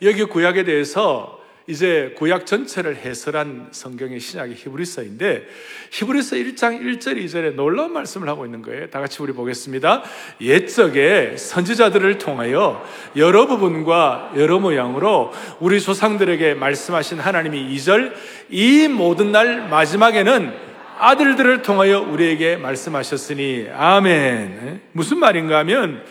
여기 0.02 0.22
구약에 0.22 0.62
대해서 0.62 1.39
이제 1.70 2.12
구약 2.16 2.46
전체를 2.46 2.96
해설한 2.96 3.68
성경의 3.70 4.18
신약의 4.18 4.56
히브리서인데 4.56 5.46
히브리서 5.92 6.34
1장 6.34 6.82
1절 6.82 7.24
2절에 7.24 7.54
놀라운 7.54 7.92
말씀을 7.92 8.28
하고 8.28 8.44
있는 8.44 8.60
거예요. 8.60 8.90
다 8.90 8.98
같이 8.98 9.22
우리 9.22 9.32
보겠습니다. 9.32 10.02
옛적에 10.40 11.36
선지자들을 11.36 12.18
통하여 12.18 12.84
여러 13.14 13.46
부분과 13.46 14.32
여러 14.36 14.58
모양으로 14.58 15.32
우리 15.60 15.80
조상들에게 15.80 16.54
말씀하신 16.54 17.20
하나님이 17.20 17.72
2절 17.76 18.14
이 18.48 18.88
모든 18.88 19.30
날 19.30 19.68
마지막에는 19.68 20.52
아들들을 20.98 21.62
통하여 21.62 22.00
우리에게 22.00 22.56
말씀하셨으니 22.56 23.68
아멘. 23.72 24.80
무슨 24.90 25.18
말인가 25.18 25.58
하면 25.58 26.02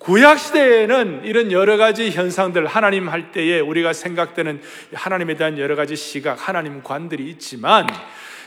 구약 0.00 0.38
시대에는 0.38 1.22
이런 1.24 1.52
여러 1.52 1.76
가지 1.76 2.10
현상들 2.10 2.66
하나님 2.66 3.10
할 3.10 3.32
때에 3.32 3.60
우리가 3.60 3.92
생각되는 3.92 4.62
하나님에 4.94 5.36
대한 5.36 5.58
여러 5.58 5.76
가지 5.76 5.94
시각, 5.94 6.48
하나님 6.48 6.82
관들이 6.82 7.28
있지만 7.28 7.86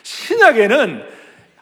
신약에는 0.01 1.03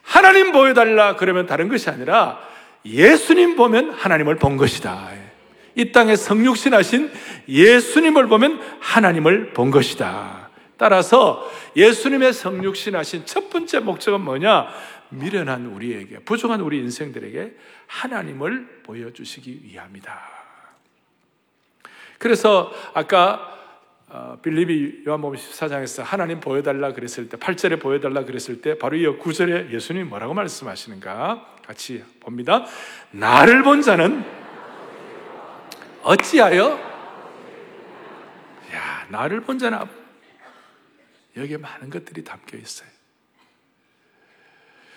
하나님 0.01 0.53
보여달라 0.53 1.17
그러면 1.17 1.45
다른 1.45 1.67
것이 1.67 1.89
아니라 1.89 2.39
예수님 2.85 3.57
보면 3.57 3.91
하나님을 3.91 4.37
본 4.37 4.55
것이다. 4.55 5.09
이 5.75 5.91
땅에 5.91 6.15
성육신하신 6.15 7.11
예수님을 7.49 8.27
보면 8.27 8.61
하나님을 8.79 9.51
본 9.51 9.71
것이다. 9.71 10.49
따라서 10.77 11.51
예수님의 11.75 12.31
성육신하신 12.31 13.25
첫 13.25 13.49
번째 13.49 13.79
목적은 13.79 14.21
뭐냐? 14.21 14.69
미련한 15.09 15.65
우리에게, 15.65 16.19
부족한 16.19 16.61
우리 16.61 16.77
인생들에게 16.79 17.51
하나님을 17.91 18.83
보여주시기 18.83 19.61
위함이다. 19.63 20.21
그래서 22.17 22.71
아까 22.93 23.47
어, 24.07 24.37
빌립이 24.41 25.03
요한복음 25.07 25.37
14장에서 25.37 26.03
하나님 26.03 26.39
보여달라 26.39 26.93
그랬을 26.93 27.29
때 27.29 27.37
8절에 27.37 27.81
보여달라 27.81 28.23
그랬을 28.23 28.61
때 28.61 28.77
바로 28.77 28.95
이 28.95 29.05
9절에 29.05 29.71
예수님이 29.71 30.05
뭐라고 30.05 30.33
말씀하시는가 30.33 31.55
같이 31.65 32.03
봅니다. 32.19 32.65
나를 33.11 33.63
본 33.63 33.81
자는 33.81 34.23
어찌하여 36.03 36.71
야 38.73 39.07
나를 39.09 39.41
본 39.41 39.59
자는 39.59 39.79
여기에 41.37 41.57
많은 41.57 41.89
것들이 41.89 42.23
담겨 42.23 42.57
있어요. 42.57 42.89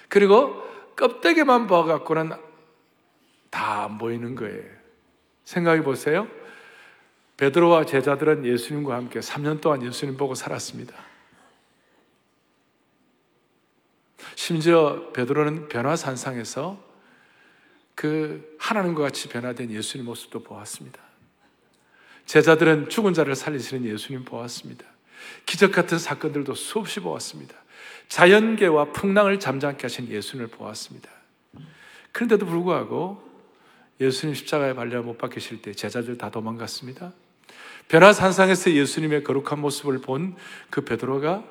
그리고 0.08 0.62
껍데기만 0.96 1.66
봐갖고는 1.66 2.43
다 3.54 3.84
안 3.84 3.98
보이는 3.98 4.34
거예요. 4.34 4.64
생각해 5.44 5.82
보세요. 5.82 6.26
베드로와 7.36 7.86
제자들은 7.86 8.44
예수님과 8.44 8.94
함께 8.96 9.20
3년 9.20 9.60
동안 9.60 9.82
예수님 9.84 10.16
보고 10.16 10.34
살았습니다. 10.34 10.94
심지어 14.34 15.10
베드로는 15.12 15.68
변화산상에서 15.68 16.82
그 17.94 18.56
하나님과 18.58 19.02
같이 19.02 19.28
변화된 19.28 19.70
예수님 19.70 20.06
모습도 20.06 20.42
보았습니다. 20.42 21.00
제자들은 22.26 22.88
죽은 22.88 23.14
자를 23.14 23.34
살리시는 23.36 23.84
예수님 23.84 24.24
보았습니다. 24.24 24.84
기적 25.46 25.72
같은 25.72 25.98
사건들도 25.98 26.54
수없이 26.54 27.00
보았습니다. 27.00 27.54
자연계와 28.08 28.92
풍랑을 28.92 29.38
잠잠케 29.38 29.82
하신 29.82 30.08
예수님을 30.08 30.48
보았습니다. 30.48 31.10
그런데도 32.12 32.46
불구하고 32.46 33.33
예수님 34.00 34.34
십자가에 34.34 34.74
발려 34.74 35.02
못 35.02 35.18
박히실 35.18 35.62
때 35.62 35.72
제자들 35.72 36.18
다 36.18 36.30
도망갔습니다. 36.30 37.12
변화산상에서 37.88 38.72
예수님의 38.72 39.24
거룩한 39.24 39.60
모습을 39.60 40.00
본 40.00 40.34
그 40.70 40.84
베드로가 40.84 41.44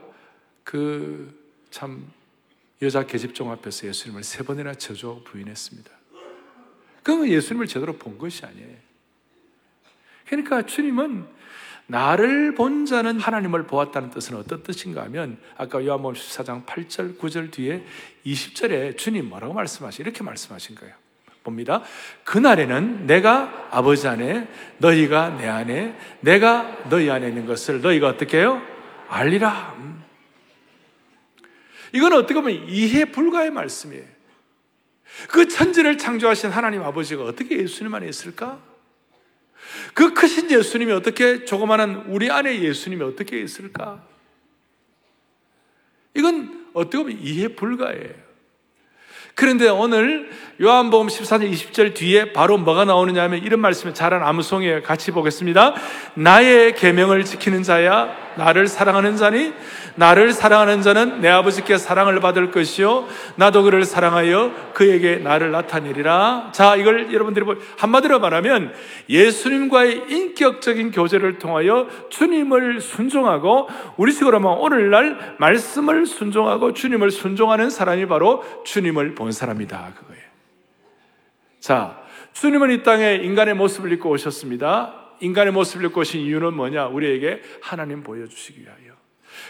그 0.63 1.43
참 1.73 2.07
여자 2.83 3.03
계집종 3.03 3.49
앞에서 3.49 3.87
예수님을 3.87 4.23
세 4.23 4.43
번이나 4.43 4.75
저주 4.75 5.23
부인했습니다. 5.25 5.89
그건 7.01 7.27
예수님을 7.27 7.65
제대로 7.65 7.93
본 7.97 8.19
것이 8.19 8.45
아니에요. 8.45 8.75
그러니까 10.27 10.63
주님은 10.67 11.25
나를 11.87 12.53
본 12.53 12.85
자는 12.85 13.19
하나님을 13.19 13.65
보았다는 13.65 14.11
뜻은 14.11 14.37
어떤 14.37 14.61
뜻인가 14.61 15.01
하면 15.05 15.39
아까 15.57 15.83
요한복음 15.83 16.13
14장 16.13 16.65
8절 16.65 17.17
9절 17.17 17.51
뒤에 17.51 17.83
20절에 18.25 18.95
주님 18.95 19.29
뭐라고 19.29 19.53
말씀하시 19.55 20.03
이렇게 20.03 20.23
말씀하신 20.23 20.75
거예요. 20.75 20.93
봅니다. 21.43 21.83
그날에는 22.23 23.05
내가 23.05 23.67
아버지 23.69 24.07
안에 24.07 24.47
너희가 24.77 25.37
내 25.37 25.47
안에 25.47 25.95
내가 26.21 26.89
너희 26.89 27.09
안에 27.09 27.27
있는 27.27 27.45
것을 27.45 27.81
너희가 27.81 28.07
어떻게 28.07 28.39
해요? 28.39 28.61
알리라. 29.09 29.75
음. 29.77 30.03
이건 31.93 32.13
어떻게 32.13 32.33
보면 32.35 32.67
이해 32.69 33.05
불가의 33.05 33.51
말씀이에요. 33.51 34.13
그 35.29 35.47
천지를 35.47 35.97
창조하신 35.97 36.49
하나님 36.49 36.81
아버지가 36.81 37.23
어떻게 37.23 37.57
예수님 37.57 37.93
안에 37.93 38.07
있을까? 38.07 38.59
그 39.93 40.13
크신 40.13 40.49
예수님이 40.49 40.91
어떻게 40.91 41.45
조그마한 41.45 42.05
우리 42.07 42.31
안에 42.31 42.61
예수님이 42.61 43.03
어떻게 43.03 43.39
있을까? 43.39 44.03
이건 46.15 46.69
어떻게 46.73 46.97
보면 46.97 47.19
이해 47.19 47.49
불가해요. 47.49 48.22
그런데 49.35 49.67
오늘 49.67 50.29
요한복음 50.61 51.07
14장 51.07 51.51
20절 51.51 51.95
뒤에 51.95 52.33
바로 52.33 52.57
뭐가 52.57 52.85
나오느냐 52.85 53.23
하면 53.23 53.43
이런 53.43 53.59
말씀을 53.59 53.93
잘한 53.93 54.21
암송에 54.21 54.81
같이 54.81 55.11
보겠습니다. 55.11 55.73
나의 56.13 56.75
계명을 56.75 57.25
지키는 57.25 57.63
자야 57.63 58.15
나를 58.37 58.67
사랑하는 58.67 59.17
자니 59.17 59.53
나를 59.95 60.33
사랑하는 60.33 60.81
자는 60.81 61.21
내 61.21 61.29
아버지께 61.29 61.77
사랑을 61.77 62.19
받을 62.19 62.51
것이요 62.51 63.07
나도 63.35 63.63
그를 63.63 63.85
사랑하여 63.85 64.71
그에게 64.73 65.17
나를 65.17 65.51
나타내리라. 65.51 66.49
자, 66.53 66.75
이걸 66.75 67.13
여러분들이 67.13 67.45
한마디로 67.77 68.19
말하면 68.19 68.73
예수님과의 69.09 70.05
인격적인 70.09 70.91
교제를 70.91 71.39
통하여 71.39 71.87
주님을 72.09 72.81
순종하고 72.81 73.69
우리식으로 73.97 74.37
하면 74.37 74.57
오늘날 74.57 75.35
말씀을 75.39 76.05
순종하고 76.05 76.73
주님을 76.73 77.11
순종하는 77.11 77.69
사람이 77.69 78.07
바로 78.07 78.43
주님을 78.65 79.15
본 79.15 79.31
사람이다. 79.31 79.93
그거예요. 79.95 80.23
자, 81.59 82.01
주님은 82.33 82.71
이 82.71 82.83
땅에 82.83 83.15
인간의 83.15 83.53
모습을 83.53 83.91
입고 83.93 84.09
오셨습니다. 84.09 84.95
인간의 85.21 85.53
모습을 85.53 85.85
입고 85.85 86.01
오신 86.01 86.21
이유는 86.21 86.53
뭐냐? 86.55 86.87
우리에게 86.87 87.41
하나님 87.61 88.03
보여주시기 88.03 88.61
위하여. 88.61 88.82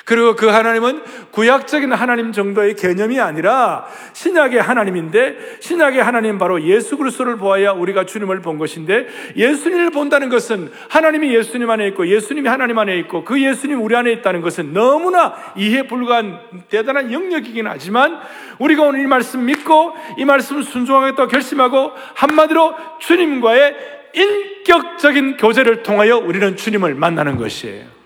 그리고 0.05 0.35
그 0.35 0.47
하나님은 0.47 1.01
구약적인 1.31 1.93
하나님 1.93 2.33
정도의 2.33 2.75
개념이 2.75 3.21
아니라 3.21 3.85
신약의 4.11 4.61
하나님인데 4.61 5.57
신약의 5.61 6.03
하나님 6.03 6.37
바로 6.37 6.61
예수 6.63 6.97
그리스도를 6.97 7.37
보아야 7.37 7.71
우리가 7.71 8.05
주님을 8.05 8.41
본 8.41 8.57
것인데 8.57 9.07
예수님을 9.37 9.91
본다는 9.91 10.27
것은 10.27 10.71
하나님이 10.89 11.33
예수님 11.33 11.69
안에 11.69 11.87
있고 11.89 12.07
예수님이 12.07 12.49
하나님 12.49 12.77
안에 12.77 12.97
있고 12.99 13.23
그 13.23 13.41
예수님 13.41 13.81
우리 13.81 13.95
안에 13.95 14.11
있다는 14.11 14.41
것은 14.41 14.73
너무나 14.73 15.35
이해 15.55 15.87
불가한 15.87 16.39
대단한 16.69 17.13
영역이긴 17.13 17.67
하지만 17.67 18.19
우리가 18.59 18.83
오늘 18.83 19.01
이 19.01 19.07
말씀 19.07 19.45
믿고 19.45 19.93
이 20.17 20.25
말씀 20.25 20.61
순종하겠다 20.61 21.27
결심하고 21.27 21.93
한마디로 22.15 22.75
주님과의 22.99 23.75
인격적인 24.13 25.37
교제를 25.37 25.81
통하여 25.81 26.17
우리는 26.17 26.55
주님을 26.55 26.93
만나는 26.95 27.37
것이에요. 27.37 28.02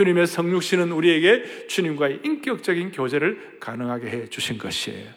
주님의 0.00 0.26
성육신은 0.28 0.92
우리에게 0.92 1.66
주님과의 1.66 2.20
인격적인 2.24 2.92
교제를 2.92 3.58
가능하게 3.60 4.08
해 4.08 4.28
주신 4.30 4.56
것이에요. 4.56 5.10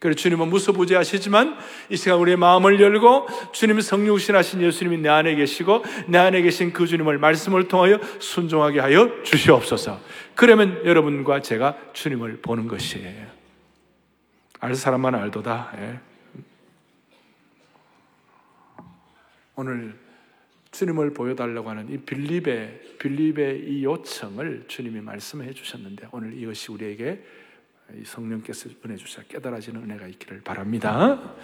그래서 0.00 0.18
주님은 0.18 0.48
무소부지하시지만 0.48 1.56
이 1.90 1.96
시간 1.96 2.18
우리의 2.18 2.36
마음을 2.36 2.80
열고 2.80 3.28
주님 3.52 3.80
성육신 3.80 4.34
하신 4.34 4.62
예수님이 4.62 4.98
내 4.98 5.08
안에 5.08 5.36
계시고 5.36 5.84
내 6.08 6.18
안에 6.18 6.42
계신 6.42 6.72
그 6.72 6.88
주님을 6.88 7.18
말씀을 7.18 7.68
통하여 7.68 8.00
순종하게 8.18 8.80
하여 8.80 9.22
주시옵소서. 9.22 10.00
그러면 10.34 10.84
여러분과 10.84 11.40
제가 11.40 11.76
주님을 11.92 12.40
보는 12.42 12.66
것이에요. 12.66 13.26
알 14.58 14.74
사람만 14.74 15.14
알도다. 15.14 15.72
예. 15.78 16.00
오늘 19.54 19.94
주님을 20.76 21.14
보여달라고 21.14 21.70
하는 21.70 21.90
이 21.90 21.96
빌립의 21.96 22.80
빌립의 22.98 23.64
이 23.66 23.84
요청을 23.84 24.64
주님이 24.68 25.00
말씀해 25.00 25.54
주셨는데 25.54 26.08
오늘 26.12 26.36
이것이 26.36 26.70
우리에게 26.70 27.24
성령께서 28.04 28.68
은혜 28.84 28.96
주셔 28.96 29.22
깨달아지는 29.22 29.82
은혜가 29.82 30.06
있기를 30.06 30.42
바랍니다. 30.42 31.34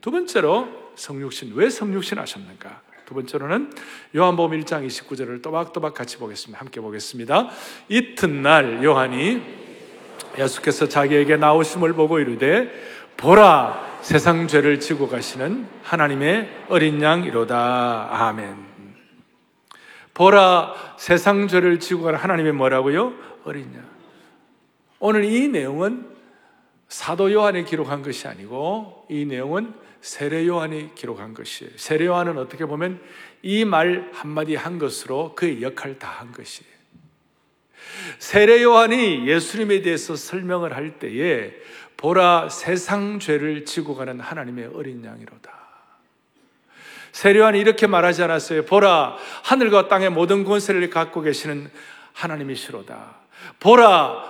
두 0.00 0.12
번째로 0.12 0.92
성육신 0.94 1.54
왜 1.54 1.68
성육신 1.68 2.18
하셨는가? 2.18 2.82
두 3.04 3.14
번째로는 3.14 3.72
요한복음 4.14 4.60
1장 4.60 4.86
29절을 4.86 5.42
또박또박 5.42 5.94
같이 5.94 6.18
보겠습니다. 6.18 6.60
함께 6.60 6.80
보겠습니다. 6.80 7.50
이튿날 7.88 8.84
요한이 8.84 9.42
예수께서 10.38 10.88
자기에게 10.88 11.36
나오심을 11.36 11.94
보고 11.94 12.20
이르되 12.20 12.70
보라 13.16 13.98
세상 14.02 14.46
죄를 14.46 14.78
지고 14.78 15.08
가시는 15.08 15.66
하나님의 15.82 16.66
어린 16.68 17.02
양이로다. 17.02 18.08
아멘. 18.12 18.67
보라 20.18 20.96
세상 20.98 21.46
죄를 21.46 21.78
지고 21.78 22.02
가는 22.02 22.18
하나님의 22.18 22.52
뭐라고요? 22.52 23.14
어린 23.44 23.72
양. 23.76 23.84
오늘 24.98 25.24
이 25.24 25.46
내용은 25.46 26.08
사도 26.88 27.32
요한이 27.32 27.64
기록한 27.64 28.02
것이 28.02 28.26
아니고 28.26 29.06
이 29.08 29.24
내용은 29.24 29.72
세례 30.00 30.44
요한이 30.44 30.96
기록한 30.96 31.34
것이에요. 31.34 31.70
세례 31.76 32.06
요한은 32.06 32.36
어떻게 32.36 32.66
보면 32.66 33.00
이 33.42 33.64
말 33.64 34.10
한마디 34.12 34.56
한 34.56 34.78
것으로 34.80 35.36
그의 35.36 35.62
역할을 35.62 36.00
다 36.00 36.08
한 36.10 36.32
것이에요. 36.32 36.68
세례 38.18 38.60
요한이 38.64 39.28
예수님에 39.28 39.82
대해서 39.82 40.16
설명을 40.16 40.74
할 40.74 40.98
때에 40.98 41.52
보라 41.96 42.48
세상 42.48 43.20
죄를 43.20 43.64
지고 43.64 43.94
가는 43.94 44.18
하나님의 44.18 44.70
어린 44.74 45.04
양이로다. 45.04 45.57
세례요한이 47.18 47.58
이렇게 47.58 47.88
말하지 47.88 48.22
않았어요. 48.22 48.64
보라, 48.64 49.16
하늘과 49.42 49.88
땅의 49.88 50.10
모든 50.10 50.44
권세를 50.44 50.88
갖고 50.88 51.20
계시는 51.20 51.68
하나님이시로다. 52.12 53.16
보라, 53.58 54.22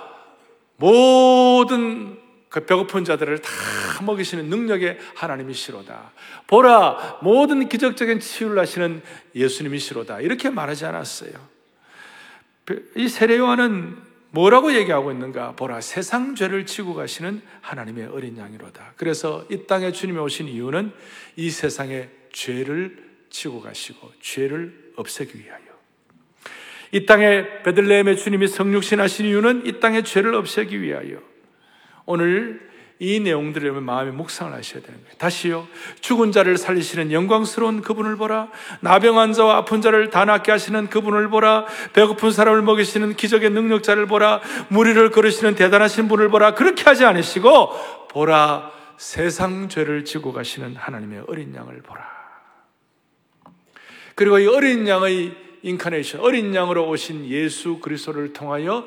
모든 0.77 2.17
그 2.49 2.65
배고픈 2.65 3.05
자들을 3.05 3.43
다 3.43 3.51
먹이시는 4.01 4.45
능력의 4.45 4.97
하나님이시로다. 5.13 6.13
보라, 6.47 7.19
모든 7.21 7.69
기적적인 7.69 8.21
치유를 8.21 8.57
하시는 8.57 9.03
예수님이시로다. 9.35 10.21
이렇게 10.21 10.49
말하지 10.49 10.85
않았어요. 10.85 11.33
이 12.95 13.07
세례요한은 13.07 13.97
뭐라고 14.31 14.73
얘기하고 14.73 15.11
있는가? 15.11 15.51
보라, 15.51 15.81
세상 15.81 16.33
죄를 16.33 16.65
지고 16.65 16.95
가시는 16.95 17.43
하나님의 17.61 18.07
어린 18.07 18.39
양이로다. 18.39 18.93
그래서 18.95 19.45
이 19.51 19.67
땅에 19.67 19.91
주님이 19.91 20.17
오신 20.17 20.47
이유는 20.47 20.91
이 21.35 21.51
세상의 21.51 22.17
죄를 22.31 23.09
치고 23.29 23.61
가시고 23.61 24.11
죄를 24.21 24.93
없애기 24.95 25.37
위하여. 25.39 25.59
이 26.91 27.05
땅에 27.05 27.61
베들레헴의 27.63 28.17
주님이 28.17 28.47
성육신 28.47 28.99
하신 28.99 29.27
이유는 29.27 29.65
이 29.65 29.79
땅의 29.79 30.03
죄를 30.03 30.33
없애기 30.33 30.81
위하여. 30.81 31.19
오늘 32.05 32.67
이 33.01 33.19
내용들을 33.21 33.71
마음에 33.79 34.11
묵상을 34.11 34.51
하셔야 34.51 34.81
되는 34.83 34.99
거예요. 35.01 35.15
다시요. 35.17 35.67
죽은 36.01 36.33
자를 36.33 36.57
살리시는 36.57 37.13
영광스러운 37.13 37.81
그분을 37.81 38.17
보라. 38.17 38.49
나병 38.81 39.31
자와 39.31 39.57
아픈 39.57 39.81
자를 39.81 40.09
다 40.09 40.25
낫게 40.25 40.51
하시는 40.51 40.89
그분을 40.89 41.29
보라. 41.29 41.65
배고픈 41.93 42.31
사람을 42.31 42.61
먹이시는 42.63 43.15
기적의 43.15 43.51
능력자를 43.51 44.05
보라. 44.07 44.41
무리를 44.67 45.11
걸으시는 45.11 45.55
대단하신 45.55 46.09
분을 46.09 46.27
보라. 46.27 46.55
그렇게 46.55 46.83
하지 46.83 47.05
않으시고 47.05 48.07
보라. 48.09 48.71
세상 48.97 49.69
죄를 49.69 50.03
지고 50.03 50.33
가시는 50.33 50.75
하나님의 50.75 51.23
어린 51.27 51.55
양을 51.55 51.81
보라. 51.81 52.18
그리고 54.19 54.37
이 54.37 54.47
어린 54.47 54.85
양의 54.85 55.31
인카네이션, 55.61 56.19
어린 56.19 56.53
양으로 56.53 56.89
오신 56.89 57.29
예수 57.29 57.79
그리스도를 57.79 58.33
통하여 58.33 58.85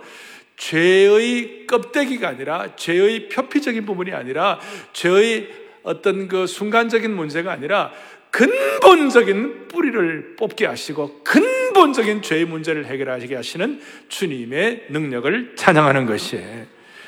죄의 0.59 1.67
껍데기가 1.67 2.29
아니라 2.29 2.77
죄의 2.77 3.31
표피적인 3.31 3.87
부분이 3.87 4.13
아니라 4.13 4.61
죄의 4.93 5.49
어떤 5.85 6.29
그 6.29 6.47
순간적인 6.47 7.11
문제가 7.17 7.51
아니라 7.51 7.93
근본적인 8.31 9.69
뿌리를 9.69 10.37
뽑게 10.37 10.67
하시고 10.67 11.23
근본적인 11.25 12.21
죄의 12.21 12.45
문제를 12.45 12.85
해결하게 12.85 13.35
하시는 13.35 13.81
주님의 14.11 14.89
능력을 14.91 15.55
찬양하는 15.57 16.05
것이에요. 16.05 16.67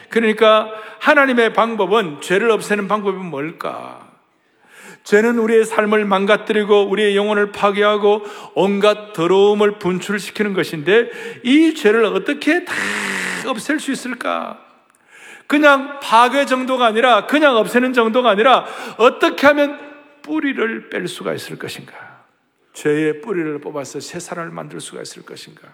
그러니까 0.08 0.72
하나님의 1.00 1.52
방법은 1.52 2.22
죄를 2.22 2.50
없애는 2.52 2.88
방법이 2.88 3.18
뭘까? 3.18 4.13
죄는 5.04 5.38
우리의 5.38 5.66
삶을 5.66 6.06
망가뜨리고 6.06 6.88
우리의 6.88 7.14
영혼을 7.14 7.52
파괴하고 7.52 8.24
온갖 8.54 9.12
더러움을 9.12 9.78
분출시키는 9.78 10.54
것인데 10.54 11.10
이 11.42 11.74
죄를 11.74 12.06
어떻게 12.06 12.64
다 12.64 12.72
없앨 13.46 13.78
수 13.80 13.92
있을까? 13.92 14.58
그냥 15.46 16.00
파괴 16.00 16.46
정도가 16.46 16.86
아니라 16.86 17.26
그냥 17.26 17.56
없애는 17.56 17.92
정도가 17.92 18.30
아니라 18.30 18.64
어떻게 18.96 19.46
하면 19.46 19.78
뿌리를 20.22 20.88
뺄 20.88 21.06
수가 21.06 21.34
있을 21.34 21.58
것인가? 21.58 21.92
죄의 22.72 23.20
뿌리를 23.20 23.58
뽑아서 23.60 24.00
새 24.00 24.18
사람을 24.18 24.50
만들 24.50 24.80
수가 24.80 25.02
있을 25.02 25.22
것인가? 25.22 25.68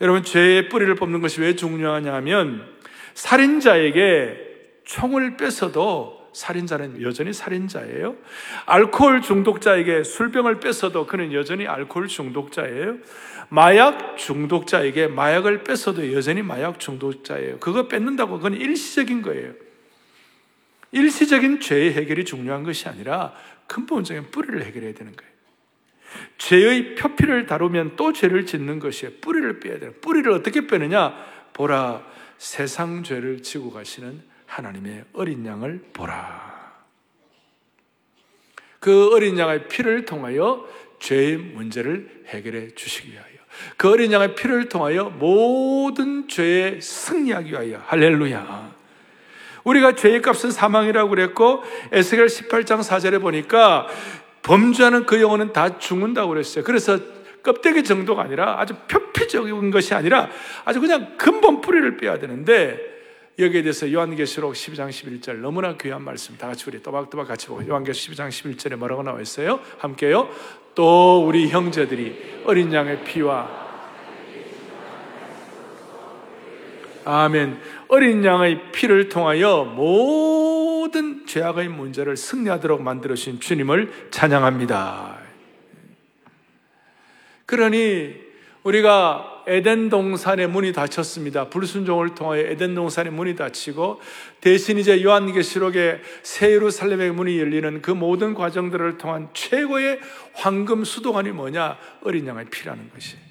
여러분, 0.00 0.22
죄의 0.22 0.68
뿌리를 0.68 0.92
뽑는 0.96 1.20
것이 1.20 1.40
왜 1.40 1.54
중요하냐 1.54 2.12
하면 2.14 2.66
살인자에게 3.14 4.46
총을 4.84 5.36
뺏어도 5.36 6.17
살인자는 6.32 7.02
여전히 7.02 7.32
살인자예요. 7.32 8.16
알코올 8.66 9.22
중독자에게 9.22 10.04
술병을 10.04 10.60
뺏어도 10.60 11.06
그는 11.06 11.32
여전히 11.32 11.66
알코올 11.66 12.08
중독자예요. 12.08 12.98
마약 13.48 14.16
중독자에게 14.16 15.08
마약을 15.08 15.64
뺏어도 15.64 16.12
여전히 16.12 16.42
마약 16.42 16.78
중독자예요. 16.78 17.58
그거 17.58 17.88
뺏는다고 17.88 18.36
그건 18.36 18.54
일시적인 18.54 19.22
거예요. 19.22 19.52
일시적인 20.92 21.60
죄의 21.60 21.92
해결이 21.94 22.24
중요한 22.24 22.62
것이 22.62 22.88
아니라 22.88 23.34
근본적인 23.66 24.30
뿌리를 24.30 24.64
해결해야 24.64 24.94
되는 24.94 25.14
거예요. 25.14 25.32
죄의 26.38 26.94
표피를 26.94 27.46
다루면 27.46 27.96
또 27.96 28.12
죄를 28.12 28.46
짓는 28.46 28.78
것이에요. 28.78 29.16
뿌리를 29.20 29.60
빼야 29.60 29.78
돼요. 29.78 29.92
뿌리를 30.00 30.30
어떻게 30.32 30.66
빼느냐? 30.66 31.14
보라, 31.52 32.06
세상 32.38 33.02
죄를 33.02 33.42
지고 33.42 33.70
가시는 33.70 34.22
하나님의 34.48 35.04
어린 35.12 35.46
양을 35.46 35.90
보라. 35.92 36.48
그 38.80 39.14
어린 39.14 39.38
양의 39.38 39.68
피를 39.68 40.04
통하여 40.04 40.66
죄의 40.98 41.36
문제를 41.36 42.24
해결해 42.26 42.74
주시기 42.74 43.12
위하여 43.12 43.26
그 43.76 43.90
어린 43.90 44.12
양의 44.12 44.34
피를 44.34 44.68
통하여 44.68 45.04
모든 45.04 46.28
죄에 46.28 46.80
승리하기 46.80 47.50
위하여 47.50 47.82
할렐루야. 47.86 48.76
우리가 49.64 49.94
죄의 49.94 50.22
값은 50.22 50.50
사망이라고 50.50 51.10
그랬고 51.10 51.62
에스겔 51.92 52.26
18장 52.26 52.80
4절에 52.80 53.20
보니까 53.20 53.86
범죄하는 54.42 55.04
그 55.04 55.20
영혼은 55.20 55.52
다 55.52 55.78
죽는다고 55.78 56.30
그랬어요. 56.30 56.64
그래서 56.64 56.98
껍데기 57.42 57.84
정도가 57.84 58.22
아니라 58.22 58.58
아주 58.58 58.74
표피적인 58.88 59.70
것이 59.70 59.94
아니라 59.94 60.30
아주 60.64 60.80
그냥 60.80 61.16
근본 61.18 61.60
뿌리를 61.60 61.96
빼야 61.96 62.18
되는데 62.18 62.97
여기에 63.38 63.62
대해서 63.62 63.92
요한계시록 63.92 64.52
12장 64.52 64.88
11절 64.88 65.36
너무나 65.36 65.76
귀한 65.76 66.02
말씀 66.02 66.36
다 66.36 66.48
같이 66.48 66.64
우리 66.66 66.82
또박또박 66.82 67.28
같이 67.28 67.46
보고 67.46 67.64
요한계시록 67.64 68.16
12장 68.16 68.28
11절에 68.30 68.76
뭐라고 68.76 69.04
나와 69.04 69.20
있어요? 69.20 69.60
함께요. 69.78 70.28
또 70.74 71.24
우리 71.24 71.48
형제들이 71.48 72.42
어린 72.46 72.72
양의 72.72 73.04
피와 73.04 73.68
아멘. 77.04 77.58
어린 77.88 78.24
양의 78.24 78.72
피를 78.72 79.08
통하여 79.08 79.64
모든 79.64 81.24
죄악의 81.24 81.68
문제를 81.68 82.16
승리하도록 82.16 82.82
만들어 82.82 83.14
주신 83.14 83.40
주님을 83.40 84.10
찬양합니다. 84.10 85.18
그러니 87.46 88.14
우리가 88.62 89.37
에덴 89.48 89.88
동산의 89.88 90.48
문이 90.48 90.72
닫혔습니다. 90.72 91.48
불순종을 91.48 92.14
통하여 92.14 92.42
에덴 92.42 92.74
동산의 92.74 93.12
문이 93.12 93.34
닫히고 93.34 94.00
대신 94.40 94.78
이제 94.78 95.02
요한계시록의 95.02 96.00
새 96.22 96.52
예루살렘의 96.52 97.12
문이 97.12 97.38
열리는 97.40 97.82
그 97.82 97.90
모든 97.90 98.34
과정들을 98.34 98.98
통한 98.98 99.28
최고의 99.32 100.00
황금 100.34 100.84
수도관이 100.84 101.30
뭐냐? 101.32 101.78
어린 102.04 102.26
양의 102.26 102.46
피라는 102.50 102.90
것이. 102.92 103.27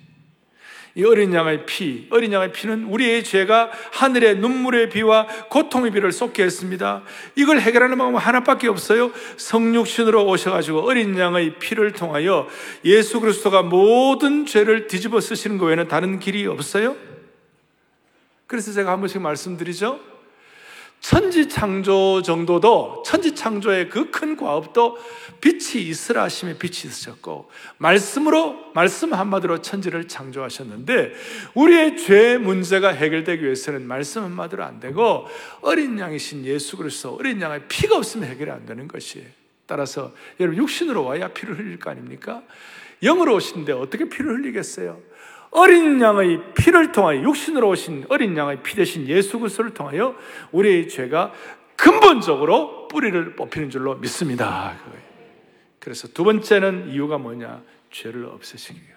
이 0.98 1.04
어린 1.04 1.32
양의 1.32 1.68
피, 1.68 2.08
어린 2.10 2.34
양의 2.34 2.52
피는 2.52 2.86
우리의 2.86 3.24
죄가 3.24 3.70
하늘의 3.92 4.40
눈물의 4.40 4.90
비와 4.90 5.28
고통의 5.48 5.92
비를 5.92 6.12
쏟게 6.12 6.42
했습니다. 6.42 7.04
이걸 7.36 7.60
해결하는 7.60 8.00
방법 8.00 8.18
하나밖에 8.18 8.68
없어요. 8.68 9.12
성육신으로 9.38 10.26
오셔가지고 10.26 10.80
어린 10.80 11.16
양의 11.16 11.60
피를 11.60 11.92
통하여 11.92 12.48
예수 12.84 13.20
그리스도가 13.20 13.62
모든 13.62 14.48
죄를 14.48 14.88
뒤집어 14.88 15.22
쓰시는 15.22 15.60
것 15.60 15.68
외에는 15.68 15.88
다른 15.88 16.18
길이 16.18 16.48
없어요. 16.48 16.96
그래서 18.48 18.72
제가 18.72 18.92
한 18.92 19.00
번씩 19.00 19.22
말씀드리죠. 19.22 20.17
천지 21.00 21.48
창조 21.48 22.22
정도도 22.22 23.04
천지 23.06 23.34
창조의 23.34 23.90
그 23.90 24.12
큰 24.12 24.36
과업도 24.36 24.98
빛이 25.40 25.84
있으라 25.84 26.24
하심에 26.24 26.58
빛이 26.58 26.90
있으셨고 26.90 27.52
말씀으로 27.78 28.72
말씀 28.74 29.14
한마디로 29.14 29.62
천지를 29.62 30.08
창조하셨는데 30.08 31.14
우리의 31.54 31.98
죄 31.98 32.38
문제가 32.38 32.90
해결되기 32.90 33.44
위해서는 33.44 33.84
말씀 33.84 34.24
한마디로 34.24 34.64
안 34.64 34.80
되고 34.80 35.28
어린 35.62 36.00
양이신 36.00 36.46
예수 36.46 36.78
그리스도 36.78 37.16
어린 37.16 37.40
양의 37.40 37.68
피가 37.68 37.98
없으면 37.98 38.28
해결이 38.28 38.50
안 38.50 38.66
되는 38.66 38.88
것이에요. 38.88 39.28
따라서 39.68 40.14
여러분 40.40 40.58
육신으로 40.58 41.04
와야 41.04 41.28
피를 41.28 41.60
흘릴 41.60 41.78
거 41.78 41.92
아닙니까? 41.92 42.42
영으로 43.04 43.36
오신데 43.36 43.74
어떻게 43.74 44.10
피를 44.10 44.38
흘리겠어요? 44.38 45.00
어린 45.52 46.02
양의 46.02 46.54
피를 46.56 46.92
통하여 46.92 47.22
육신으로 47.22 47.70
오신 47.70 48.06
어린 48.10 48.36
양의 48.38 48.62
피 48.64 48.76
대신 48.76 49.08
예수 49.08 49.40
그리스도를 49.40 49.74
통하여 49.74 50.16
우리의 50.52 50.90
죄가 50.90 51.32
근본적으로 51.76 52.88
뿌리를 52.88 53.36
뽑히는 53.36 53.70
줄로 53.70 53.96
믿습니다. 53.96 54.76
그래서 55.80 56.08
두 56.10 56.24
번째는 56.24 56.90
이유가 56.90 57.18
뭐냐? 57.18 57.62
죄를 57.92 58.26
없애시기 58.26 58.80
위하여. 58.82 58.97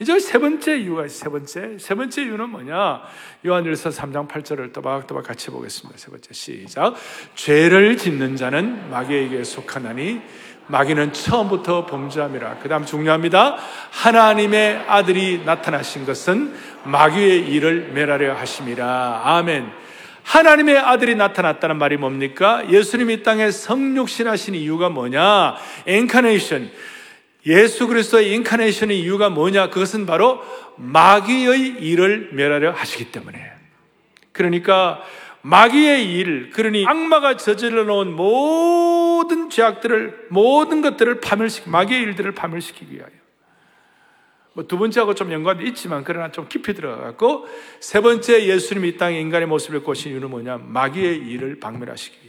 이제 0.00 0.18
세 0.18 0.38
번째 0.38 0.76
이유가 0.76 1.06
세 1.06 1.28
번째. 1.28 1.76
세 1.78 1.94
번째 1.94 2.22
이유는 2.22 2.50
뭐냐? 2.50 3.02
요한일서 3.46 3.90
3장 3.90 4.28
8절을 4.28 4.72
또박또박 4.72 5.24
같이 5.24 5.50
보겠습니다. 5.50 5.98
세 5.98 6.10
번째 6.10 6.28
시작. 6.32 6.94
죄를 7.34 7.96
짓는 7.96 8.36
자는 8.36 8.90
마귀에게 8.90 9.44
속하나니 9.44 10.20
마귀는 10.66 11.12
처음부터 11.12 11.86
범죄함이라. 11.86 12.58
그 12.58 12.68
다음 12.68 12.84
중요합니다. 12.86 13.56
하나님의 13.90 14.84
아들이 14.88 15.42
나타나신 15.44 16.06
것은 16.06 16.54
마귀의 16.84 17.48
일을 17.50 17.92
멸하려 17.92 18.34
하심이라. 18.34 19.22
아멘. 19.24 19.84
하나님의 20.24 20.78
아들이 20.78 21.14
나타났다는 21.14 21.76
말이 21.76 21.98
뭡니까? 21.98 22.62
예수님이 22.70 23.22
땅에 23.22 23.50
성육신하신 23.50 24.54
이유가 24.54 24.88
뭐냐? 24.88 25.56
Incarnation. 25.86 26.70
예수 27.46 27.86
그리스도의 27.86 28.32
incarnation의 28.34 29.00
이유가 29.00 29.28
뭐냐? 29.28 29.70
그것은 29.70 30.06
바로 30.06 30.42
마귀의 30.76 31.76
일을 31.80 32.30
멸하려 32.32 32.72
하시기 32.72 33.12
때문에. 33.12 33.52
그러니까 34.32 35.02
마귀의 35.42 36.10
일, 36.10 36.50
그러니 36.50 36.86
악마가 36.86 37.36
저질러 37.36 37.84
놓은 37.84 38.16
모든 38.16 39.50
죄악들을, 39.50 40.28
모든 40.30 40.80
것들을 40.80 41.20
파멸시키, 41.20 41.68
마귀의 41.68 42.00
일들을 42.00 42.32
파멸시키기 42.32 42.94
위하여. 42.94 43.10
뭐 44.54 44.66
두 44.66 44.78
번째하고 44.78 45.14
좀 45.14 45.32
연관도 45.32 45.64
있지만, 45.64 46.02
그러나 46.02 46.30
좀 46.30 46.48
깊이 46.48 46.72
들어가고, 46.72 47.46
세 47.80 48.00
번째 48.00 48.46
예수님이 48.46 48.88
이 48.88 48.96
땅에 48.96 49.20
인간의 49.20 49.46
모습을 49.48 49.82
꼬신 49.82 50.12
이유는 50.12 50.30
뭐냐? 50.30 50.60
마귀의 50.64 51.18
일을 51.18 51.60
박멸하시기. 51.60 52.23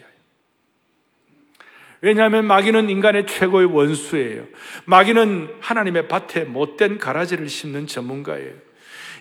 왜냐하면 2.05 2.45
마귀는 2.45 2.91
인간의 2.91 3.25
최고의 3.25 3.65
원수예요. 3.65 4.43
마귀는 4.85 5.55
하나님의 5.59 6.07
밭에 6.07 6.43
못된 6.43 6.99
가라지를 6.99 7.49
심는 7.49 7.87
전문가예요. 7.87 8.53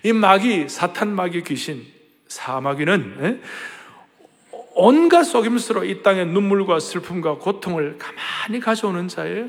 이 0.02 0.12
마귀, 0.12 0.68
사탄 0.68 1.14
마귀 1.14 1.44
귀신, 1.44 1.82
사마귀는 2.28 3.16
예? 3.22 3.40
온갖 4.74 5.24
속임수로 5.24 5.84
이 5.84 6.02
땅에 6.02 6.26
눈물과 6.26 6.78
슬픔과 6.78 7.36
고통을 7.36 7.96
가만히 7.96 8.60
가져오는 8.60 9.08
자예요. 9.08 9.46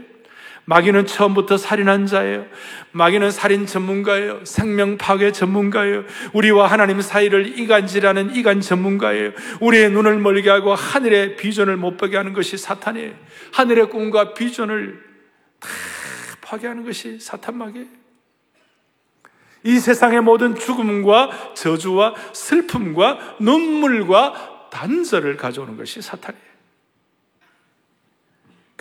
마귀는 0.65 1.06
처음부터 1.06 1.58
살인한 1.58 2.08
자예요. 2.08 2.45
마귀는 2.91 3.32
살인 3.32 3.65
전문가예요. 3.65 4.45
생명 4.45 4.97
파괴 4.97 5.32
전문가예요. 5.32 6.04
우리와 6.34 6.67
하나님 6.67 7.01
사이를 7.01 7.60
이간질하는 7.60 8.36
이간 8.36 8.62
전문가예요. 8.62 9.32
우리의 9.62 9.91
눈을 9.91 10.17
멀게 10.17 10.49
하고 10.49 10.73
하늘의 10.73 11.36
비전을 11.36 11.78
못 11.78 11.97
보게 11.97 12.17
하는 12.17 12.34
것이 12.34 12.58
사탄이에요. 12.58 13.13
하늘의 13.54 13.89
꿈과 13.89 14.34
비전을 14.34 14.99
다 15.60 15.69
파괴하는 16.41 16.84
것이 16.84 17.19
사탄 17.19 17.58
마귀예요. 17.58 17.88
이 19.63 19.80
세상의 19.80 20.21
모든 20.21 20.56
죽음과 20.56 21.54
저주와 21.56 22.13
슬픔과 22.34 23.38
눈물과 23.39 24.69
단절을 24.71 25.38
가져오는 25.38 25.78
것이 25.78 26.01
사탄이에요. 26.01 26.44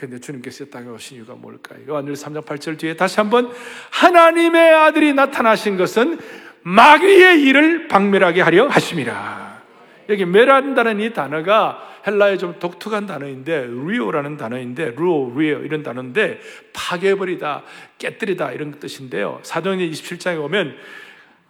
근데 0.07 0.21
주님께서 0.21 0.67
땅에 0.67 0.89
오신 0.89 1.17
이유가 1.17 1.35
뭘까요? 1.35 1.81
요한일 1.89 2.15
3장 2.15 2.45
8절 2.45 2.79
뒤에 2.79 2.97
다시 2.97 3.21
한번 3.21 3.51
하나님의 3.91 4.75
아들이 4.75 5.15
나타나신 5.15 5.77
것은 5.77 6.19
마귀의 6.63 7.43
일을 7.43 7.89
박멸하게 7.89 8.43
하려 8.43 8.69
하심이라. 8.69 9.63
여기 10.09 10.25
멸한다는 10.25 11.01
이 11.01 11.13
단어가 11.13 12.01
헬라의 12.07 12.39
좀 12.39 12.59
독특한 12.59 13.07
단어인데 13.07 13.67
리오라는 13.67 14.37
단어인데 14.37 14.95
루오, 14.97 15.39
리오 15.39 15.61
이런 15.61 15.83
단어인데 15.83 16.41
파괴버리다, 16.75 17.63
깨뜨리다 17.99 18.53
이런 18.53 18.79
뜻인데요. 18.79 19.41
사도행전 19.43 19.91
27장에 19.91 20.37
보면 20.37 20.77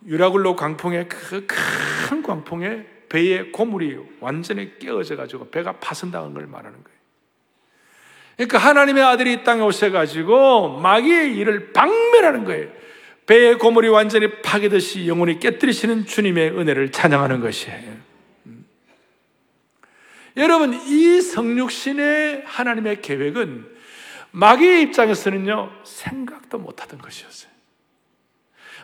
유라굴로 0.06 0.54
광풍의 0.54 1.08
그 1.08 1.46
큰 2.04 2.22
광풍에 2.22 2.86
배의 3.08 3.50
고물이 3.52 3.98
완전히 4.20 4.78
깨어져 4.78 5.16
가지고 5.16 5.48
배가 5.50 5.72
파손당한 5.72 6.34
걸 6.34 6.46
말하는 6.46 6.82
거예요. 6.84 6.93
그러니까 8.36 8.58
하나님의 8.58 9.02
아들이 9.02 9.32
이 9.34 9.44
땅에 9.44 9.62
오셔가지고 9.62 10.80
마귀의 10.80 11.36
일을 11.36 11.72
박멸하는 11.72 12.44
거예요. 12.44 12.68
배의 13.26 13.58
고물이 13.58 13.88
완전히 13.88 14.42
파괴듯이 14.42 15.08
영혼이 15.08 15.38
깨뜨리시는 15.38 16.06
주님의 16.06 16.50
은혜를 16.50 16.92
찬양하는 16.92 17.40
것이에요. 17.40 17.96
음. 18.46 18.66
여러분, 20.36 20.74
이 20.74 21.20
성육신의 21.20 22.42
하나님의 22.44 23.00
계획은 23.00 23.66
마귀의 24.32 24.82
입장에서는요, 24.82 25.70
생각도 25.84 26.58
못하던 26.58 26.98
것이었어요. 26.98 27.53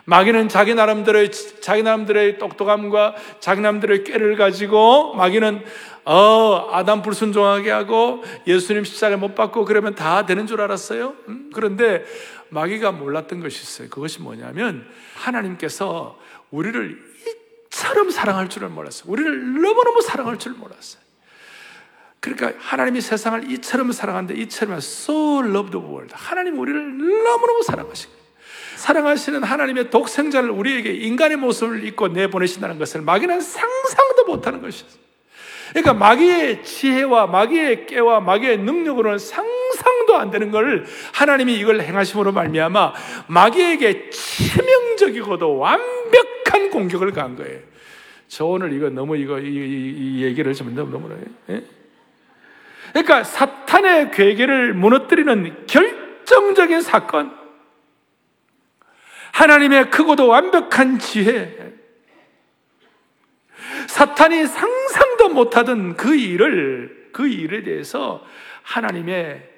마귀는 0.05 0.49
자기 0.49 0.73
나름대로의 0.73 1.31
자기 1.61 1.83
나름대로의 1.83 2.37
똑똑함과 2.37 3.15
자기 3.39 3.61
나름대로의 3.61 4.03
꾀를 4.03 4.35
가지고 4.35 5.13
마귀는 5.13 5.63
어 6.05 6.69
아담 6.71 7.01
불순종하게 7.01 7.69
하고 7.69 8.23
예수님 8.47 8.83
십자가 8.83 9.17
못 9.17 9.35
받고 9.35 9.65
그러면 9.65 9.93
다 9.95 10.25
되는 10.25 10.47
줄 10.47 10.61
알았어요. 10.61 11.13
음? 11.27 11.51
그런데 11.53 12.05
마귀가 12.49 12.91
몰랐던 12.91 13.39
것이 13.41 13.61
있어요. 13.61 13.89
그것이 13.89 14.21
뭐냐면 14.21 14.87
하나님께서 15.15 16.17
우리를 16.49 16.99
이처럼 17.67 18.09
사랑할 18.09 18.49
줄을 18.49 18.69
몰랐어요. 18.69 19.11
우리를 19.11 19.61
너무너무 19.61 20.01
사랑할 20.01 20.37
줄 20.39 20.53
몰랐어요. 20.53 21.01
그러니까 22.19 22.53
하나님이 22.59 23.01
세상을 23.01 23.49
이처럼 23.51 23.91
사랑하는데 23.91 24.39
이처럼 24.41 24.77
so 24.77 25.39
loved 25.39 25.71
the 25.71 25.85
world. 25.85 26.13
하나님 26.15 26.59
우리를 26.59 26.97
너무너무 27.23 27.63
사랑하시고 27.63 28.20
사랑하시는 28.81 29.43
하나님의 29.43 29.91
독생자를 29.91 30.49
우리에게 30.49 30.91
인간의 30.91 31.37
모습을 31.37 31.85
입고 31.85 32.07
내보내신다는 32.09 32.79
것을 32.79 33.01
마귀는 33.01 33.39
상상도 33.39 34.25
못하는 34.25 34.59
것이었어요. 34.61 34.99
그러니까 35.69 35.93
마귀의 35.93 36.63
지혜와 36.63 37.27
마귀의 37.27 37.85
깨와 37.85 38.19
마귀의 38.21 38.57
능력으로는 38.57 39.19
상상도 39.19 40.17
안 40.17 40.31
되는 40.31 40.49
걸 40.49 40.85
하나님이 41.13 41.55
이걸 41.55 41.81
행하심으로 41.81 42.31
말미암아 42.31 42.93
마귀에게 43.27 44.09
치명적이고도 44.09 45.57
완벽한 45.57 46.71
공격을 46.71 47.11
가한 47.11 47.35
거예요. 47.35 47.59
저 48.27 48.45
오늘 48.45 48.73
이거 48.73 48.89
너무 48.89 49.15
이거 49.15 49.39
이, 49.39 49.45
이, 49.45 49.95
이 49.97 50.23
얘기를 50.23 50.53
좀 50.55 50.73
너무 50.73 50.91
너무 50.91 51.09
예? 51.49 51.63
그러니까 52.93 53.23
사탄의 53.23 54.11
괴계를 54.11 54.73
무너뜨리는 54.73 55.67
결정적인 55.67 56.81
사건. 56.81 57.40
하나님의 59.41 59.89
크고도 59.89 60.27
완벽한 60.27 60.99
지혜. 60.99 61.73
사탄이 63.87 64.45
상상도 64.45 65.29
못하던 65.29 65.97
그 65.97 66.15
일을, 66.15 67.09
그 67.11 67.27
일에 67.27 67.63
대해서 67.63 68.23
하나님의 68.61 69.49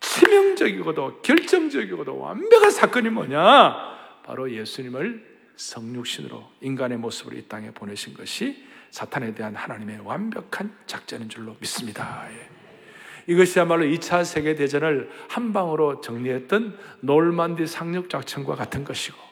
치명적이고도 0.00 1.22
결정적이고도 1.22 2.18
완벽한 2.18 2.72
사건이 2.72 3.10
뭐냐? 3.10 3.76
바로 4.24 4.50
예수님을 4.50 5.24
성육신으로 5.54 6.44
인간의 6.60 6.98
모습으로 6.98 7.36
이 7.36 7.42
땅에 7.42 7.70
보내신 7.70 8.14
것이 8.14 8.66
사탄에 8.90 9.34
대한 9.34 9.54
하나님의 9.54 10.00
완벽한 10.02 10.76
작전인 10.86 11.28
줄로 11.28 11.54
믿습니다. 11.60 12.26
예. 12.32 13.32
이것이야말로 13.32 13.84
2차 13.84 14.24
세계대전을 14.24 15.10
한 15.28 15.52
방으로 15.52 16.00
정리했던 16.00 16.78
놀만디 17.00 17.66
상륙 17.66 18.08
작전과 18.10 18.56
같은 18.56 18.84
것이고, 18.84 19.27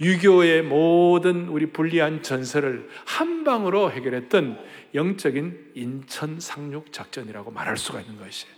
6.25의 0.00 0.62
모든 0.62 1.48
우리 1.48 1.66
불리한 1.66 2.22
전설을 2.22 2.88
한 3.04 3.44
방으로 3.44 3.90
해결했던 3.92 4.58
영적인 4.94 5.72
인천 5.74 6.40
상륙 6.40 6.92
작전이라고 6.92 7.50
말할 7.50 7.76
수가 7.76 8.00
있는 8.00 8.18
것이에요. 8.18 8.54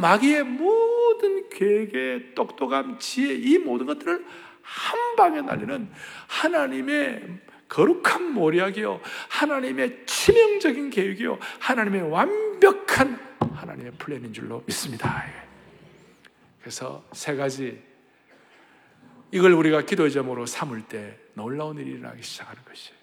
마귀의 0.00 0.44
모든 0.44 1.48
계획의 1.48 2.34
똑똑함, 2.34 2.98
지혜, 2.98 3.34
이 3.34 3.58
모든 3.58 3.86
것들을 3.86 4.24
한 4.62 5.16
방에 5.16 5.40
날리는 5.40 5.88
하나님의 6.26 7.22
거룩한 7.68 8.32
모략이요, 8.32 9.00
하나님의 9.28 10.06
치명적인 10.06 10.90
계획이요, 10.90 11.38
하나님의 11.60 12.10
완벽한 12.10 13.18
하나님의 13.40 13.92
플랜인 13.98 14.32
줄로 14.32 14.62
믿습니다. 14.66 15.24
그래서 16.60 17.04
세 17.12 17.36
가지 17.36 17.87
이걸 19.30 19.52
우리가 19.52 19.82
기도의 19.82 20.10
점으로 20.10 20.46
삼을 20.46 20.82
때 20.82 21.18
놀라운 21.34 21.78
일이 21.78 21.92
일어나기 21.92 22.22
시작하는 22.22 22.62
것이에요. 22.64 22.98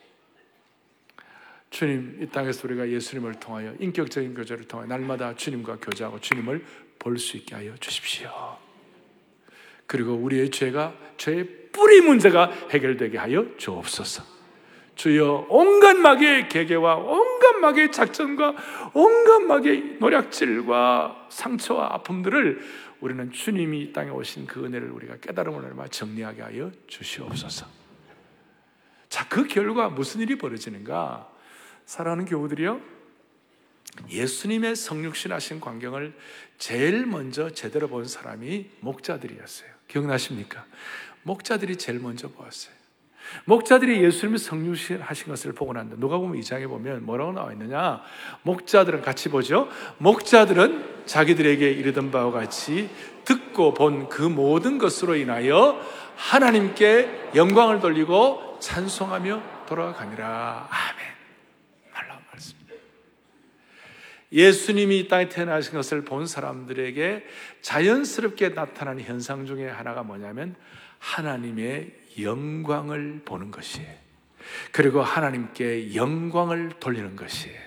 주님, 1.69 2.19
이 2.21 2.27
땅에서 2.27 2.67
우리가 2.67 2.89
예수님을 2.89 3.39
통하여 3.39 3.75
인격적인 3.79 4.33
교제를 4.33 4.65
통하여 4.65 4.87
날마다 4.87 5.35
주님과 5.35 5.77
교제하고 5.77 6.19
주님을 6.19 6.65
볼 6.99 7.17
수 7.19 7.37
있게 7.37 7.53
하여 7.53 7.75
주십시오. 7.77 8.31
그리고 9.85 10.13
우리의 10.13 10.49
죄가 10.49 10.95
죄의 11.17 11.47
뿌리 11.71 12.01
문제가 12.01 12.51
해결되게 12.71 13.17
하여 13.17 13.45
주옵소서. 13.57 14.23
주여 14.95 15.47
온갖 15.49 15.95
마귀의 15.97 16.47
계계와 16.49 16.95
온갖 16.95 17.57
마귀의 17.59 17.91
작전과 17.91 18.55
온갖 18.93 19.41
마귀의 19.41 19.97
노략질과 19.99 21.27
상처와 21.29 21.93
아픔들을 21.95 22.59
우리는 23.01 23.31
주님이 23.31 23.81
이 23.81 23.93
땅에 23.93 24.09
오신 24.09 24.47
그 24.47 24.65
은혜를 24.65 24.89
우리가 24.89 25.17
깨달음을 25.17 25.63
얼마 25.65 25.87
정리하게 25.87 26.41
하여 26.41 26.71
주시옵소서. 26.87 27.67
자, 29.09 29.27
그 29.27 29.47
결과 29.47 29.89
무슨 29.89 30.21
일이 30.21 30.37
벌어지는가? 30.37 31.31
사랑하는 31.85 32.25
교우들이요. 32.25 32.81
예수님의 34.09 34.75
성육신 34.75 35.31
하신 35.31 35.61
광경을 35.61 36.13
제일 36.57 37.05
먼저 37.05 37.49
제대로 37.49 37.87
본 37.87 38.05
사람이 38.05 38.71
목자들이었어요. 38.81 39.69
기억나십니까? 39.87 40.65
목자들이 41.23 41.77
제일 41.77 41.99
먼저 41.99 42.27
보았어요. 42.29 42.74
목자들이 43.45 44.03
예수님이 44.03 44.37
성육신 44.37 45.01
하신 45.01 45.27
것을 45.27 45.53
보고 45.53 45.73
난다. 45.73 45.95
누가 45.97 46.17
보면 46.17 46.37
이 46.37 46.43
장에 46.43 46.67
보면 46.67 47.05
뭐라고 47.05 47.31
나와 47.31 47.51
있느냐? 47.51 48.01
목자들은 48.43 49.01
같이 49.01 49.29
보죠. 49.29 49.67
목자들은 49.97 51.05
자기들에게 51.05 51.71
이르던 51.71 52.11
바와 52.11 52.31
같이 52.31 52.89
듣고 53.25 53.73
본 53.73 54.07
그 54.09 54.21
모든 54.21 54.77
것으로 54.77 55.15
인하여 55.15 55.79
하나님께 56.15 57.31
영광을 57.35 57.79
돌리고 57.79 58.57
찬송하며 58.59 59.65
돌아가니라. 59.67 60.67
아멘. 60.69 61.05
놀라운 61.93 62.21
말씀입니다. 62.31 62.75
예수님이 64.31 64.99
이 64.99 65.07
땅에 65.07 65.29
태어나신 65.29 65.73
것을 65.73 66.03
본 66.03 66.27
사람들에게 66.27 67.25
자연스럽게 67.61 68.49
나타나는 68.49 69.03
현상 69.03 69.45
중에 69.45 69.67
하나가 69.67 70.03
뭐냐면 70.03 70.55
하나님의 70.99 72.04
영광을 72.19 73.21
보는 73.25 73.51
것이에요. 73.51 74.05
그리고 74.71 75.01
하나님께 75.01 75.95
영광을 75.95 76.69
돌리는 76.79 77.15
것이에요. 77.15 77.59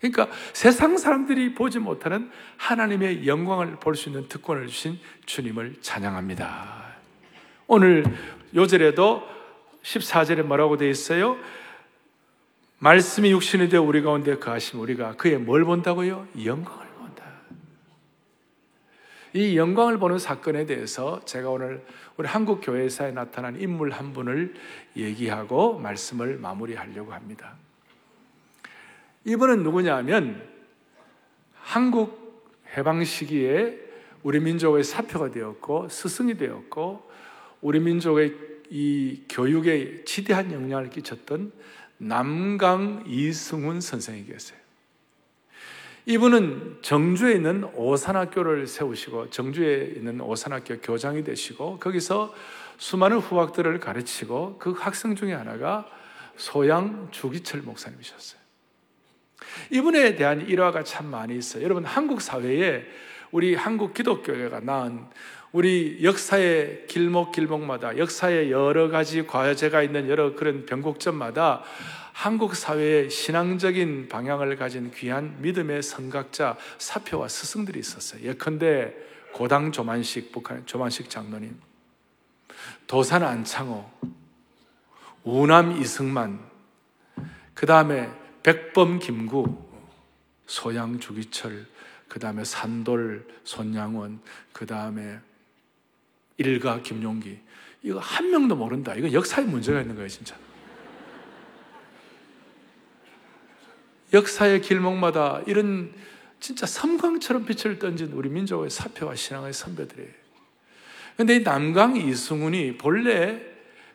그러니까 0.00 0.28
세상 0.52 0.98
사람들이 0.98 1.54
보지 1.54 1.78
못하는 1.78 2.30
하나님의 2.58 3.26
영광을 3.26 3.76
볼 3.76 3.94
수 3.96 4.10
있는 4.10 4.28
특권을 4.28 4.66
주신 4.66 4.98
주님을 5.24 5.76
찬양합니다. 5.80 6.96
오늘 7.66 8.04
요절에도 8.54 9.22
14절에 9.82 10.42
뭐라고 10.42 10.76
되어 10.76 10.88
있어요? 10.88 11.36
말씀이 12.78 13.30
육신이 13.32 13.68
되어 13.70 13.82
우리 13.82 14.02
가운데 14.02 14.36
거하심 14.36 14.80
우리가 14.80 15.16
그의 15.16 15.38
뭘 15.38 15.64
본다고요? 15.64 16.28
영광을 16.44 16.86
본다. 16.98 17.24
이 19.32 19.56
영광을 19.56 19.98
보는 19.98 20.18
사건에 20.18 20.66
대해서 20.66 21.24
제가 21.24 21.48
오늘 21.50 21.84
우리 22.16 22.26
한국 22.26 22.60
교회사에 22.60 23.12
나타난 23.12 23.60
인물 23.60 23.90
한 23.90 24.12
분을 24.12 24.54
얘기하고 24.96 25.78
말씀을 25.78 26.38
마무리하려고 26.38 27.12
합니다. 27.12 27.56
이분은 29.24 29.62
누구냐면 29.62 30.42
한국 31.54 32.54
해방 32.76 33.04
시기에 33.04 33.78
우리 34.22 34.40
민족의 34.40 34.84
사표가 34.84 35.30
되었고 35.30 35.88
스승이 35.88 36.36
되었고 36.36 37.10
우리 37.60 37.80
민족의 37.80 38.34
이 38.70 39.22
교육에 39.28 40.04
지대한 40.04 40.52
영향을 40.52 40.90
끼쳤던 40.90 41.52
남강 41.98 43.04
이승훈 43.06 43.80
선생이 43.80 44.24
계세요. 44.26 44.65
이분은 46.08 46.78
정주에 46.82 47.32
있는 47.34 47.64
오산학교를 47.74 48.68
세우시고 48.68 49.30
정주에 49.30 49.94
있는 49.96 50.20
오산학교 50.20 50.78
교장이 50.80 51.24
되시고 51.24 51.80
거기서 51.80 52.32
수많은 52.78 53.18
후학들을 53.18 53.80
가르치고 53.80 54.58
그 54.58 54.70
학생 54.70 55.16
중에 55.16 55.32
하나가 55.32 55.84
소양 56.36 57.08
주기철 57.10 57.62
목사님이셨어요. 57.62 58.40
이분에 59.72 60.14
대한 60.14 60.46
일화가 60.46 60.84
참 60.84 61.06
많이 61.06 61.36
있어요. 61.36 61.64
여러분 61.64 61.84
한국 61.84 62.20
사회에 62.20 62.84
우리 63.32 63.56
한국 63.56 63.92
기독교회가 63.92 64.60
낳은 64.60 65.06
우리 65.56 66.00
역사의 66.02 66.86
길목 66.86 67.32
길목마다 67.32 67.96
역사의 67.96 68.50
여러 68.50 68.90
가지 68.90 69.26
과제가 69.26 69.80
있는 69.80 70.06
여러 70.06 70.34
그런 70.34 70.66
변곡점마다 70.66 71.62
한국 72.12 72.54
사회의 72.54 73.08
신앙적인 73.08 74.10
방향을 74.10 74.56
가진 74.56 74.90
귀한 74.90 75.40
믿음의 75.40 75.82
성각자 75.82 76.58
사표와 76.76 77.28
스승들이 77.28 77.80
있었어요. 77.80 78.20
예컨대 78.28 78.94
고당 79.32 79.72
조만식 79.72 80.30
북한 80.30 80.66
조만식 80.66 81.08
장로님, 81.08 81.58
도산 82.86 83.22
안창호, 83.22 83.90
우남 85.24 85.80
이승만, 85.80 86.38
그 87.54 87.64
다음에 87.64 88.10
백범 88.42 88.98
김구, 88.98 89.56
소양 90.44 91.00
주기철, 91.00 91.64
그 92.08 92.20
다음에 92.20 92.44
산돌 92.44 93.26
손양원, 93.44 94.20
그 94.52 94.66
다음에 94.66 95.18
일가 96.38 96.82
김용기. 96.82 97.38
이거 97.82 97.98
한 97.98 98.30
명도 98.30 98.56
모른다. 98.56 98.94
이거 98.94 99.12
역사에 99.12 99.44
문제가 99.44 99.80
있는 99.80 99.94
거예요, 99.94 100.08
진짜. 100.08 100.36
역사의 104.12 104.60
길목마다 104.60 105.42
이런 105.46 105.92
진짜 106.40 106.66
섬광처럼 106.66 107.44
빛을 107.44 107.78
던진 107.78 108.12
우리 108.12 108.28
민족의 108.28 108.70
사표와 108.70 109.14
신앙의 109.14 109.52
선배들이에요. 109.52 110.10
근데 111.16 111.36
이 111.36 111.42
남강 111.42 111.96
이승훈이 111.96 112.76
본래 112.76 113.40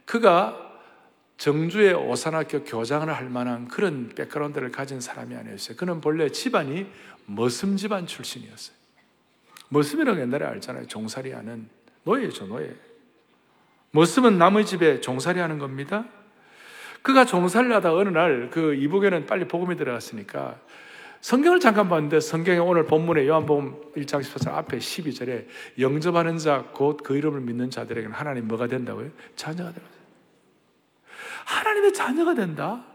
그가 0.05 0.57
정주의 1.37 1.93
오산학교 1.93 2.63
교장을 2.63 3.11
할 3.11 3.29
만한 3.29 3.67
그런 3.67 4.09
백그라운드를 4.09 4.71
가진 4.71 5.01
사람이 5.01 5.35
아니었어요. 5.35 5.75
그는 5.75 6.01
본래 6.01 6.29
집안이 6.29 6.87
머슴 7.25 7.77
집안 7.77 8.05
출신이었어요. 8.05 8.75
머슴이라고 9.69 10.19
옛날에 10.19 10.45
알잖아요. 10.45 10.87
종살이 10.87 11.31
하는 11.31 11.69
노예죠, 12.03 12.47
노예. 12.47 12.73
머슴은 13.91 14.37
남의 14.37 14.65
집에 14.65 15.01
종살이 15.01 15.39
하는 15.39 15.59
겁니다. 15.59 16.05
그가 17.01 17.25
종살이 17.25 17.71
하다 17.73 17.93
어느 17.95 18.09
날 18.09 18.49
그 18.51 18.75
이북에는 18.75 19.25
빨리 19.25 19.47
복음이 19.47 19.75
들어갔으니까 19.75 20.59
성경을 21.21 21.59
잠깐 21.59 21.89
봤는데 21.89 22.19
성경에 22.19 22.57
오늘 22.59 22.85
본문에 22.85 23.27
요한복음 23.27 23.93
1장 23.95 24.21
14절 24.21 24.49
앞에 24.53 24.77
12절에 24.77 25.45
영접하는 25.79 26.37
자 26.37 26.65
곧 26.79 27.03
그 27.03 27.15
이름을 27.17 27.41
믿는 27.41 27.69
자들에게는 27.69 28.15
하나님 28.15 28.47
뭐가 28.47 28.67
된다고요? 28.67 29.09
자녀가 29.35 29.71
되는 29.71 29.87
하나님의 31.45 31.93
자녀가 31.93 32.33
된다? 32.33 32.85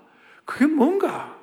그게 0.44 0.66
뭔가? 0.66 1.36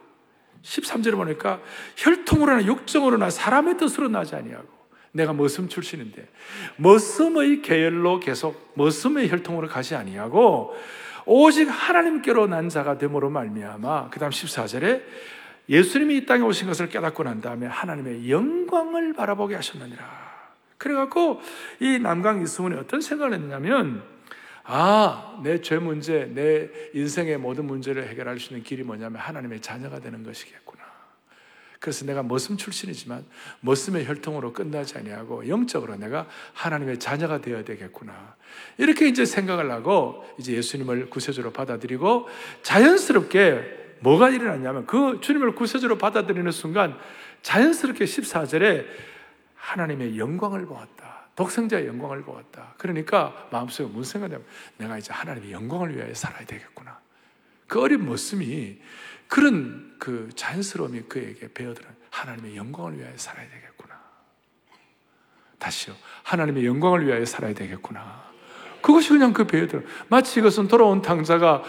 13절에 0.63 1.15
보니까 1.15 1.59
혈통으로나 1.97 2.65
육정으로나 2.65 3.29
사람의 3.29 3.77
뜻으로 3.77 4.07
나지 4.07 4.35
아니하고 4.35 4.67
내가 5.13 5.31
머슴 5.31 5.69
출신인데 5.69 6.27
머슴의 6.77 7.61
계열로 7.61 8.19
계속 8.19 8.73
머슴의 8.75 9.29
혈통으로 9.29 9.67
가지 9.67 9.95
아니하고 9.95 10.75
오직 11.25 11.65
하나님께로 11.69 12.47
난 12.47 12.67
자가 12.67 12.97
됨으로 12.97 13.29
말미암아 13.29 14.09
그다음 14.09 14.31
14절에 14.31 15.03
예수님이 15.69 16.17
이 16.17 16.25
땅에 16.25 16.43
오신 16.43 16.67
것을 16.67 16.89
깨닫고 16.89 17.23
난 17.23 17.39
다음에 17.39 17.67
하나님의 17.67 18.29
영광을 18.29 19.13
바라보게 19.13 19.55
하셨느니라. 19.55 20.33
그래갖고 20.77 21.39
이 21.79 21.99
남강 21.99 22.41
이승훈이 22.41 22.75
어떤 22.75 22.99
생각을 22.99 23.33
했냐면 23.33 24.03
아, 24.65 25.39
내 25.43 25.61
죄 25.61 25.77
문제, 25.77 26.25
내 26.33 26.69
인생의 26.93 27.37
모든 27.37 27.65
문제를 27.65 28.07
해결할 28.09 28.39
수 28.39 28.53
있는 28.53 28.63
길이 28.63 28.83
뭐냐면 28.83 29.19
하나님의 29.21 29.61
자녀가 29.61 29.99
되는 29.99 30.23
것이겠구나. 30.23 30.82
그래서 31.83 32.05
내가 32.05 32.23
머슴 32.23 32.55
출신이지만 32.55 33.25
머슴의 33.59 34.07
혈통으로 34.07 34.53
끝나지 34.53 34.97
아니하고 34.97 35.49
영적으로 35.49 35.97
내가 35.97 36.27
하나님의 36.53 36.97
자녀가 36.97 37.41
되어야 37.41 37.65
되겠구나. 37.65 38.37
이렇게 38.77 39.09
이제 39.09 39.25
생각을 39.25 39.69
하고 39.69 40.23
이제 40.39 40.53
예수님을 40.53 41.09
구세주로 41.09 41.51
받아들이고 41.51 42.29
자연스럽게 42.61 43.97
뭐가 43.99 44.29
일어났냐면 44.29 44.85
그 44.85 45.19
주님을 45.19 45.55
구세주로 45.55 45.97
받아들이는 45.97 46.53
순간 46.53 46.97
자연스럽게 47.41 48.05
14절에 48.05 48.85
하나님의 49.55 50.17
영광을 50.17 50.65
보았다. 50.65 51.27
독생자의 51.35 51.87
영광을 51.87 52.23
보았다. 52.23 52.75
그러니까 52.77 53.49
마음속에 53.51 53.89
무슨 53.89 54.21
생각이냐면 54.21 54.47
내가 54.77 54.97
이제 54.97 55.11
하나님의 55.11 55.51
영광을 55.51 55.93
위하여 55.93 56.13
살아야 56.13 56.45
되겠구나. 56.45 56.97
그 57.67 57.81
어린 57.81 58.05
모습이 58.05 58.81
그런 59.27 59.95
그 59.99 60.29
자연스러움이 60.35 61.03
그에게 61.03 61.51
배어들은 61.53 61.89
하나님의 62.09 62.55
영광을 62.55 62.99
위하여 62.99 63.17
살아야 63.17 63.49
되겠구나. 63.49 63.99
다시요. 65.57 65.95
하나님의 66.23 66.65
영광을 66.65 67.07
위하여 67.07 67.25
살아야 67.25 67.53
되겠구나. 67.53 68.31
그것이 68.81 69.09
그냥 69.09 69.33
그 69.33 69.47
배어들어. 69.47 69.81
마치 70.09 70.39
이것은 70.39 70.67
돌아온 70.67 71.01
탕자가 71.01 71.63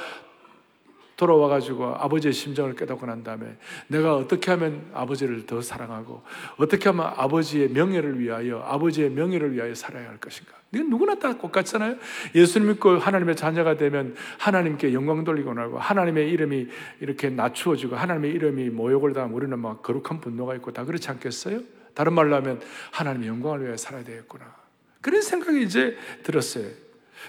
돌아와가지고 1.17 1.97
아버지의 1.97 2.33
심정을 2.33 2.75
깨닫고 2.75 3.07
난 3.07 3.23
다음에 3.23 3.57
내가 3.89 4.17
어떻게 4.17 4.51
하면 4.51 4.91
아버지를 4.93 5.47
더 5.47 5.63
사랑하고 5.63 6.23
어떻게 6.57 6.89
하면 6.89 7.13
아버지의 7.17 7.71
명예를 7.71 8.19
위하여 8.19 8.61
아버지의 8.61 9.11
명예를 9.11 9.53
위하여 9.53 9.75
살아야 9.75 10.09
할 10.09 10.19
것인가. 10.19 10.53
이건 10.73 10.91
누구나 10.91 11.15
다 11.15 11.39
똑같잖아요. 11.39 11.97
예수님 12.35 12.69
믿고 12.69 12.99
하나님의 12.99 13.37
자녀가 13.37 13.77
되면 13.77 14.17
하나님께 14.39 14.93
영광 14.93 15.23
돌리고 15.23 15.55
나고 15.55 15.79
하나님의 15.79 16.31
이름이 16.31 16.69
이렇게 17.01 17.31
낮추어지고 17.31 17.95
하나님의 17.97 18.33
이름이 18.33 18.71
모욕을 18.71 19.13
당하면 19.13 19.37
우리는 19.37 19.57
막 19.59 19.83
거룩한 19.83 20.21
분노가 20.21 20.55
있고 20.57 20.73
다 20.73 20.85
그렇지 20.85 21.09
않겠어요? 21.11 21.61
다른 21.95 22.13
말로 22.13 22.35
하면 22.37 22.61
하나님의 22.91 23.29
영광을 23.29 23.63
위하여 23.63 23.77
살아야 23.77 24.03
되겠구나. 24.03 24.53
그런 25.01 25.23
생각이 25.23 25.63
이제 25.63 25.97
들었어요. 26.25 26.67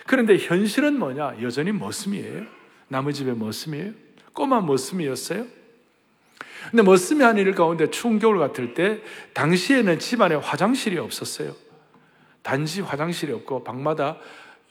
그런데 0.08 0.38
현실은 0.38 0.98
뭐냐? 0.98 1.42
여전히 1.42 1.72
머슴이에요. 1.72 2.55
남의 2.88 3.14
집의 3.14 3.36
머슴이에요? 3.36 3.92
꼬마 4.34 4.62
머슴이었어요? 4.62 5.46
근데 6.72 6.82
머슴이 6.84 7.24
한 7.24 7.38
일 7.38 7.54
가운데 7.54 7.90
추운 7.92 8.18
겨울 8.20 8.40
같을 8.40 8.74
때 8.74 9.02
당시에는 9.34 10.00
집안에 10.00 10.36
화장실이 10.36 10.98
없었어요. 10.98 11.56
단지 12.42 12.82
화장실이 12.82 13.32
없고 13.34 13.64
방마다 13.64 14.18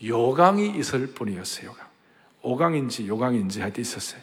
요강이 0.03 0.77
있을 0.79 1.09
뿐이었어요. 1.09 1.71
요강. 1.71 1.87
오강인지 2.43 3.07
요강인지 3.09 3.61
하여튼 3.61 3.81
있었어요. 3.81 4.21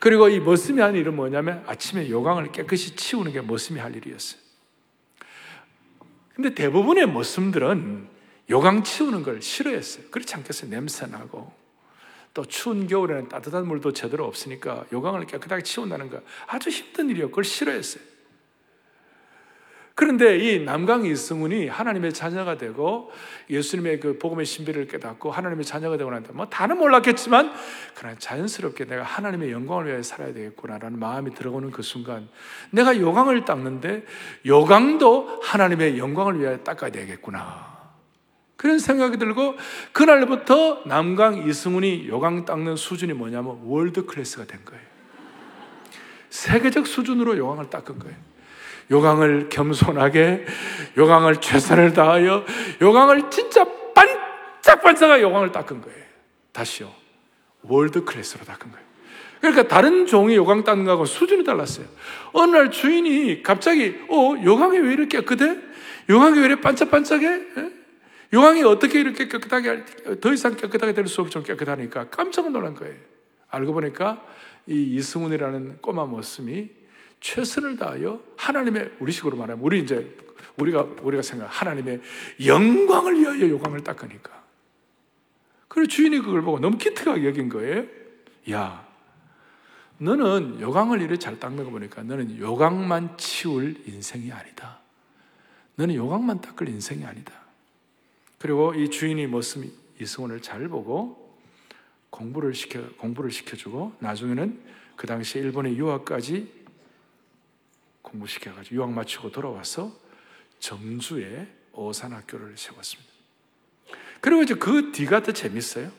그리고 0.00 0.28
이 0.28 0.40
머슴이 0.40 0.80
한 0.80 0.96
일은 0.96 1.14
뭐냐면 1.14 1.62
아침에 1.66 2.10
요강을 2.10 2.50
깨끗이 2.52 2.96
치우는 2.96 3.32
게 3.32 3.40
머슴이 3.40 3.78
할 3.78 3.94
일이었어요. 3.96 4.40
근데 6.34 6.54
대부분의 6.54 7.06
머슴들은 7.08 8.08
요강 8.50 8.82
치우는 8.82 9.22
걸 9.22 9.40
싫어했어요. 9.40 10.06
그렇지 10.10 10.34
않겠어요? 10.34 10.70
냄새 10.70 11.06
나고. 11.06 11.52
또 12.34 12.44
추운 12.44 12.86
겨울에는 12.86 13.28
따뜻한 13.28 13.66
물도 13.66 13.92
제대로 13.92 14.24
없으니까 14.26 14.84
요강을 14.92 15.26
깨끗하게 15.26 15.62
치운다는 15.62 16.10
거 16.10 16.20
아주 16.46 16.70
힘든 16.70 17.10
일이었고 17.10 17.30
그걸 17.30 17.44
싫어했어요. 17.44 18.12
그런데 19.94 20.38
이 20.38 20.64
남강 20.64 21.04
이승훈이 21.04 21.68
하나님의 21.68 22.14
자녀가 22.14 22.56
되고 22.56 23.12
예수님의 23.50 24.00
그 24.00 24.18
복음의 24.18 24.46
신비를 24.46 24.86
깨닫고 24.88 25.30
하나님의 25.30 25.66
자녀가 25.66 25.98
되고 25.98 26.10
난다. 26.10 26.30
뭐 26.32 26.46
다는 26.46 26.78
몰랐겠지만 26.78 27.52
그러나 27.94 28.16
자연스럽게 28.18 28.86
내가 28.86 29.02
하나님의 29.02 29.52
영광을 29.52 29.86
위해 29.88 30.02
살아야 30.02 30.32
되겠구나라는 30.32 30.98
마음이 30.98 31.34
들어오는 31.34 31.70
그 31.70 31.82
순간 31.82 32.28
내가 32.70 32.98
요강을 32.98 33.44
닦는데 33.44 34.04
요강도 34.46 35.40
하나님의 35.42 35.98
영광을 35.98 36.40
위해 36.40 36.62
닦아야 36.64 36.90
되겠구나. 36.90 37.71
그런 38.62 38.78
생각이 38.78 39.18
들고 39.18 39.56
그날부터 39.90 40.82
남강 40.86 41.48
이승훈이 41.48 42.06
요강 42.06 42.44
닦는 42.44 42.76
수준이 42.76 43.12
뭐냐면 43.12 43.58
world 43.64 44.06
class가 44.06 44.44
된 44.44 44.64
거예요. 44.64 44.80
세계적 46.30 46.86
수준으로 46.86 47.36
요강을 47.36 47.70
닦은 47.70 47.98
거예요. 47.98 48.16
요강을 48.88 49.48
겸손하게, 49.48 50.46
요강을 50.96 51.40
최선을 51.40 51.92
다하여, 51.92 52.44
요강을 52.80 53.30
진짜 53.30 53.66
반짝반짝하게 53.94 55.22
요강을 55.24 55.50
닦은 55.50 55.80
거예요. 55.80 56.04
다시요. 56.52 56.92
world 57.62 58.04
class로 58.04 58.44
닦은 58.44 58.70
거예요. 58.70 58.86
그러니까 59.40 59.66
다른 59.66 60.06
종이 60.06 60.36
요강 60.36 60.62
닦는 60.62 60.84
거하고 60.84 61.04
수준이 61.04 61.42
달랐어요. 61.42 61.86
어느 62.32 62.52
날 62.52 62.70
주인이 62.70 63.42
갑자기, 63.42 63.98
어, 64.08 64.36
요강이 64.40 64.78
왜 64.78 64.92
이렇게 64.92 65.18
깨끗해? 65.18 65.58
요강이 66.08 66.38
왜 66.38 66.44
이렇게 66.46 66.60
반짝반짝해? 66.60 67.81
에? 68.32 68.36
요강이 68.36 68.62
어떻게 68.64 69.00
이렇게 69.00 69.28
깨끗하게, 69.28 69.84
더 70.20 70.32
이상 70.32 70.56
깨끗하게 70.56 70.94
될 70.94 71.06
수 71.06 71.20
없게 71.20 71.42
깨끗하니까 71.42 72.08
깜짝 72.10 72.50
놀란 72.50 72.74
거예요. 72.74 72.94
알고 73.48 73.72
보니까 73.74 74.24
이 74.66 74.94
이승훈이라는 74.96 75.78
꼬마 75.82 76.06
모습이 76.06 76.70
최선을 77.20 77.76
다하여 77.76 78.20
하나님의, 78.36 78.92
우리식으로 78.98 79.36
말하면, 79.36 79.64
우리 79.64 79.80
이제, 79.80 80.16
우리가, 80.56 80.86
우리가 81.02 81.22
생각, 81.22 81.46
하나님의 81.46 82.00
영광을 82.44 83.18
위하여 83.18 83.48
요강을 83.48 83.84
닦으니까. 83.84 84.42
그리고 85.68 85.88
주인이 85.88 86.18
그걸 86.18 86.42
보고 86.42 86.58
너무 86.58 86.76
기특하게 86.78 87.26
여긴 87.26 87.48
거예요. 87.48 87.84
야, 88.50 88.86
너는 89.98 90.60
요강을 90.60 91.00
이렇게 91.00 91.16
잘 91.18 91.38
닦는 91.38 91.64
거 91.64 91.70
보니까 91.70 92.02
너는 92.02 92.38
요강만 92.38 93.16
치울 93.16 93.76
인생이 93.86 94.32
아니다. 94.32 94.80
너는 95.76 95.94
요강만 95.94 96.40
닦을 96.40 96.68
인생이 96.68 97.04
아니다. 97.04 97.32
그리고 98.42 98.74
이 98.74 98.90
주인이 98.90 99.24
모습 99.28 99.64
이승훈을 100.00 100.42
잘 100.42 100.66
보고 100.66 101.38
공부를 102.10 102.54
시켜 102.54 102.82
공부를 102.96 103.30
시켜주고 103.30 103.94
나중에는 104.00 104.60
그 104.96 105.06
당시 105.06 105.38
일본의 105.38 105.78
유학까지 105.78 106.52
공부시켜가지고 108.02 108.74
유학 108.74 108.90
마치고 108.90 109.30
돌아와서 109.30 109.96
정주에 110.58 111.46
오산학교를 111.72 112.56
세웠습니다. 112.56 113.12
그리고 114.20 114.42
이제 114.42 114.54
그 114.54 114.90
뒤가 114.90 115.22
더 115.22 115.30
재밌어요. 115.30 115.92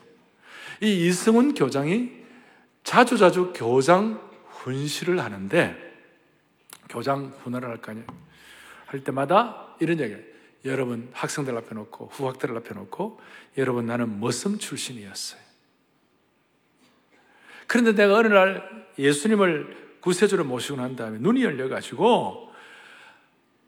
이 0.81 1.07
이승훈 1.07 1.53
교장이 1.53 2.11
자주자주 2.83 3.53
교장 3.55 4.19
훈시를 4.49 5.21
하는데 5.21 5.77
교장 6.89 7.33
훈화를 7.41 7.69
할 7.69 7.77
거 7.77 7.91
아니에요. 7.91 8.07
할 8.87 9.01
때마다 9.01 9.77
이런 9.79 9.97
얘기를 10.01 10.32
여러분 10.65 11.09
학생들 11.13 11.55
앞에 11.57 11.75
놓고 11.75 12.09
후학들 12.11 12.55
앞에 12.57 12.73
놓고 12.73 13.19
여러분 13.57 13.85
나는 13.85 14.19
머슴 14.19 14.57
출신이었어요. 14.57 15.41
그런데 17.67 17.93
내가 17.93 18.15
어느 18.15 18.27
날 18.27 18.87
예수님을 18.97 19.97
구세주로 20.01 20.43
모시고 20.43 20.77
난 20.77 20.95
다음에 20.95 21.17
눈이 21.19 21.43
열려가지고 21.43 22.51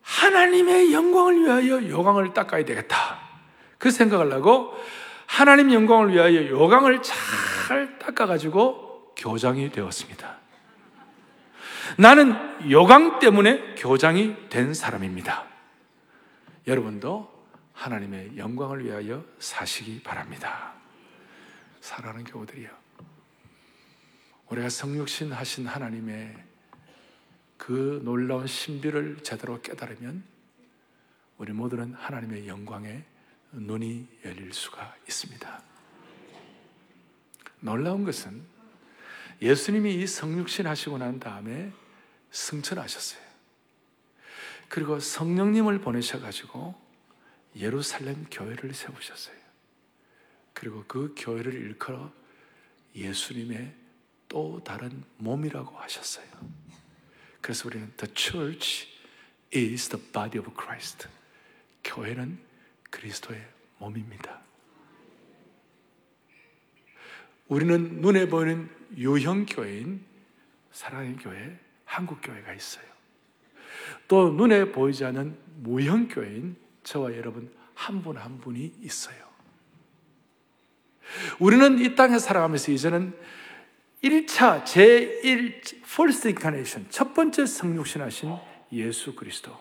하나님의 0.02 0.94
영광을 0.94 1.44
위하여 1.44 1.88
요강을 1.88 2.34
닦아야 2.34 2.64
되겠다. 2.66 3.20
그 3.78 3.90
생각을 3.92 4.32
하고 4.32 4.74
하나님 5.26 5.74
영광을 5.74 6.14
위하여 6.14 6.48
요강을 6.48 7.02
잘잘 7.02 8.00
닦아가지고 8.00 9.14
교장이 9.18 9.72
되었습니다. 9.72 10.38
나는 11.98 12.36
요강 12.70 13.20
때문에 13.20 13.76
교장이 13.76 14.36
된 14.50 14.74
사람입니다. 14.74 15.55
여러분도 16.68 17.34
하나님의 17.74 18.38
영광을 18.38 18.84
위하여 18.86 19.24
사시기 19.40 20.02
바랍니다. 20.02 20.74
사랑하는 21.82 22.24
교우들이요. 22.24 22.70
우리가 24.50 24.70
성육신 24.70 25.32
하신 25.32 25.68
하나님의 25.68 26.44
그 27.58 28.02
놀라운 28.04 28.48
신비를 28.48 29.20
제대로 29.24 29.62
깨달으면 29.62 30.24
우리 31.38 31.54
모두는 31.54 31.94
하나님의 31.94 32.48
영광에 32.48 33.04
눈이 33.52 34.08
열릴 34.26 34.54
수가 34.54 34.96
있습니다. 35.08 35.64
놀라운 37.60 38.04
것은 38.04 38.44
예수님이 39.42 39.96
이 39.96 40.08
성육신 40.08 40.68
하시고 40.68 40.98
난 40.98 41.20
다음에 41.20 41.72
승천하셨어요. 42.32 43.25
그리고 44.68 45.00
성령님을 45.00 45.80
보내셔가지고 45.80 46.76
예루살렘 47.56 48.26
교회를 48.30 48.74
세우셨어요. 48.74 49.36
그리고 50.54 50.84
그 50.88 51.14
교회를 51.18 51.54
일컬어 51.54 52.12
예수님의 52.96 53.74
또 54.28 54.62
다른 54.64 55.04
몸이라고 55.18 55.78
하셨어요. 55.78 56.26
그래서 57.42 57.68
우리는 57.68 57.94
The 57.98 58.14
church 58.16 58.88
is 59.54 59.90
the 59.90 60.04
body 60.12 60.40
of 60.40 60.52
Christ. 60.60 61.08
교회는 61.84 62.40
그리스도의 62.90 63.46
몸입니다. 63.78 64.42
우리는 67.48 68.02
눈에 68.02 68.28
보이는 68.28 68.70
유형 68.98 69.46
교회인 69.46 70.04
사랑의 70.72 71.16
교회, 71.18 71.60
한국 71.86 72.20
교회가 72.22 72.54
있어요. 72.54 72.95
또 74.08 74.32
눈에 74.32 74.72
보이지 74.72 75.06
않는 75.06 75.38
무형 75.58 76.08
교회인 76.08 76.56
저와 76.84 77.16
여러분 77.18 77.52
한 77.74 78.02
분한 78.02 78.24
한 78.24 78.40
분이 78.40 78.74
있어요. 78.82 79.18
우리는 81.40 81.80
이 81.80 81.96
땅에 81.96 82.20
살아가면서 82.20 82.72
이제는 82.72 83.14
1차 84.04 84.64
제1 84.64 85.84
first 85.84 86.28
incarnation 86.28 86.88
첫 86.90 87.14
번째 87.14 87.46
성육신하신 87.46 88.36
예수 88.74 89.16
그리스도. 89.16 89.56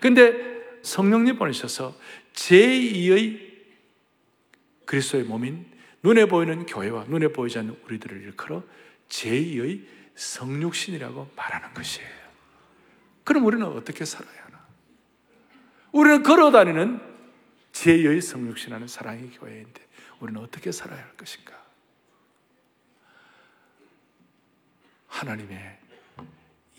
근데 0.00 0.58
성령님 0.82 1.38
보내셔서 1.38 1.94
제2의 2.34 3.48
그리스도의 4.84 5.24
몸인 5.24 5.66
눈에 6.02 6.26
보이는 6.26 6.66
교회와 6.66 7.04
눈에 7.04 7.28
보이지 7.28 7.58
않는 7.58 7.76
우리들을 7.84 8.22
일컬어 8.22 8.62
제2의 9.08 9.82
성육신이라고 10.14 11.30
말하는 11.36 11.74
것이에요. 11.74 12.17
그럼 13.28 13.44
우리는 13.44 13.66
어떻게 13.66 14.06
살아야 14.06 14.44
하나? 14.46 14.58
우리는 15.92 16.22
걸어다니는 16.22 16.98
제2의 17.72 18.22
성육신하는 18.22 18.88
사랑의 18.88 19.32
교회인데 19.32 19.86
우리는 20.20 20.40
어떻게 20.40 20.72
살아야 20.72 20.98
할 20.98 21.14
것인가? 21.14 21.52
하나님의 25.08 25.78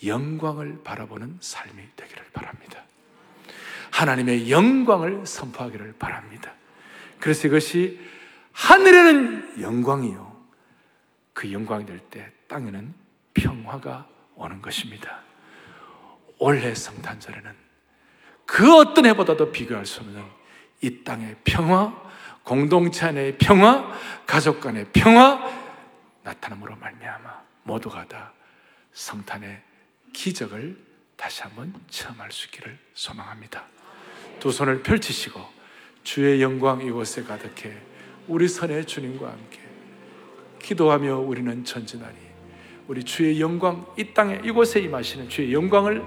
영광을 0.08 0.82
바라보는 0.84 1.38
삶이 1.40 1.84
되기를 1.96 2.26
바랍니다. 2.34 2.84
하나님의 3.92 4.50
영광을 4.50 5.28
선포하기를 5.28 5.98
바랍니다. 6.00 6.56
그래서 7.20 7.48
이것이 7.48 8.00
하늘에는 8.54 9.62
영광이요. 9.62 10.46
그 11.34 11.54
영광이 11.54 11.86
될 11.86 12.00
때 12.10 12.32
땅에는 12.48 12.92
평화가 13.36 14.10
오는 14.34 14.64
것입니다. 14.64 15.29
올해 16.40 16.74
성탄절에는 16.74 17.54
그 18.46 18.76
어떤 18.76 19.06
해보다도 19.06 19.52
비교할 19.52 19.86
수 19.86 20.02
없는 20.02 20.24
이 20.82 21.04
땅의 21.04 21.36
평화, 21.44 21.94
공동체 22.44 23.06
안의 23.06 23.38
평화, 23.38 23.94
가족 24.26 24.60
간의 24.60 24.88
평화 24.92 25.40
나타남으로 26.24 26.76
말미암아 26.78 27.42
모두가 27.64 28.08
다 28.08 28.34
성탄의 28.94 29.62
기적을 30.14 30.78
다시 31.16 31.44
한번 31.44 31.74
체험할 31.90 32.32
수 32.32 32.48
있기를 32.48 32.80
소망합니다. 32.94 33.66
두 34.40 34.52
손을 34.52 34.82
펼치시고 34.82 35.40
주의 36.04 36.42
영광 36.42 36.82
이곳에 36.82 37.24
가득해 37.24 37.78
우리 38.28 38.48
선의 38.48 38.86
주님과 38.86 39.30
함께 39.30 39.60
기도하며 40.60 41.18
우리는 41.20 41.64
전진하니 41.66 42.29
우리 42.90 43.04
주의 43.04 43.40
영광 43.40 43.86
이 43.98 44.04
땅에 44.16 44.42
이곳에 44.44 44.80
임하시는 44.80 45.30
주의 45.30 45.54
영광을 45.54 46.02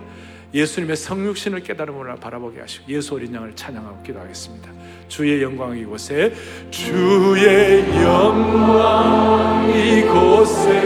예수님의 0.52 0.96
성육신을 0.96 1.62
깨달음으로 1.62 2.16
바라보게 2.16 2.58
하시고 2.60 2.92
예수 2.92 3.14
어린 3.14 3.32
양을 3.32 3.54
찬양하고 3.54 4.02
기도하겠습니다. 4.02 4.68
주의 5.06 5.40
영광 5.40 5.78
이곳에 5.78 6.34
주의 6.72 7.88
영광 8.02 9.70
이곳에 9.70 10.80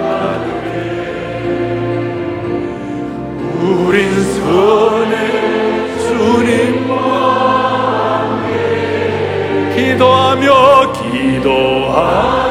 가득해 0.00 1.10
우린 3.60 4.10
선의 4.24 5.98
주님과 5.98 6.96
함께 8.22 9.76
기도하며 9.76 10.92
기도하 10.94 12.49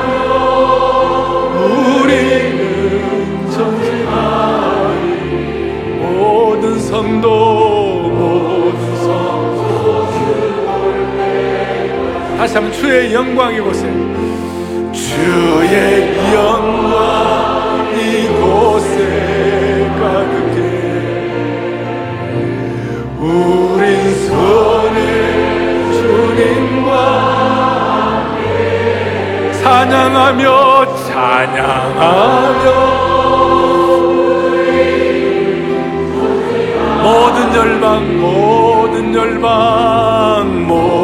다시 12.49 12.57
한번 12.57 12.73
주의 12.73 13.13
영광 13.13 13.53
이곳에. 13.53 13.81
주의 14.91 16.17
영광 16.33 17.93
이곳에 17.95 18.97
가득해. 19.99 20.57
우린 23.19 24.15
선의 24.25 24.97
주님과 25.93 26.89
함께. 28.33 29.51
찬양하며 29.61 30.45
찬양하며. 31.05 32.65
모든 37.03 37.37
열방 37.55 38.19
모든 38.19 39.13
열방 39.13 40.67
모든 40.67 40.98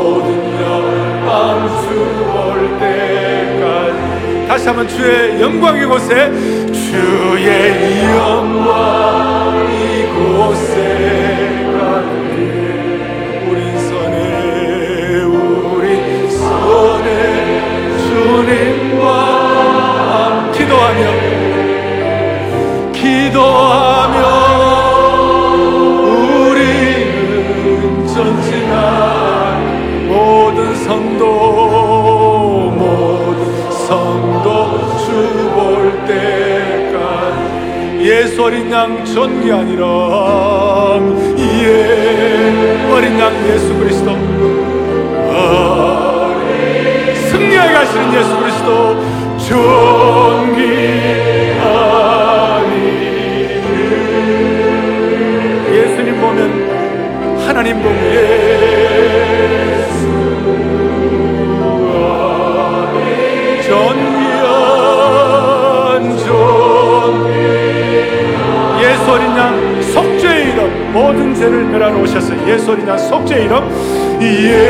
다시 4.55 4.67
한번 4.67 4.87
주의 4.87 5.41
영광 5.41 5.75
이곳에 5.77 6.31
주의 6.71 8.03
영광 8.05 9.67
이곳에 9.69 10.77
가득해 11.73 13.49
우린 13.49 13.77
선에 13.77 15.23
우린 15.23 16.31
선에 16.31 17.09
주님과 18.07 19.03
기도하며 20.53 21.01
기도하며 22.93 23.94
예수 38.25 38.41
어린 38.43 38.71
양 38.71 39.05
존귀하니라 39.05 39.85
예 41.37 42.87
어린 42.91 43.19
양 43.19 43.31
예수 43.47 43.71
그리스도. 43.77 44.09
승리하게 47.29 47.75
하시는 47.75 48.13
예수 48.15 48.35
그리스도. 48.39 48.95
존귀하니 49.47 50.65
예수님 55.71 56.19
보면 56.19 57.45
하나님 57.45 57.77
예 57.85 59.14
예수어린 69.15 69.37
양 69.37 69.81
속죄의 69.81 70.49
이름 70.49 70.91
모든 70.91 71.33
죄를 71.33 71.63
멸하러 71.63 71.99
오셨어 72.01 72.35
예수어린 72.47 72.85
양 72.87 72.97
속죄의 72.97 73.45
이름 73.45 73.69
예수. 74.21 74.65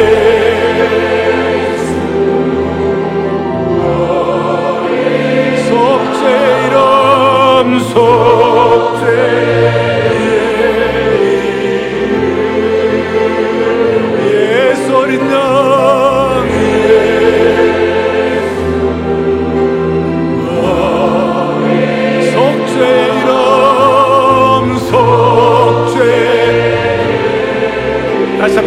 속죄의 5.68 6.68
이름 6.68 7.80
속죄 7.80 9.06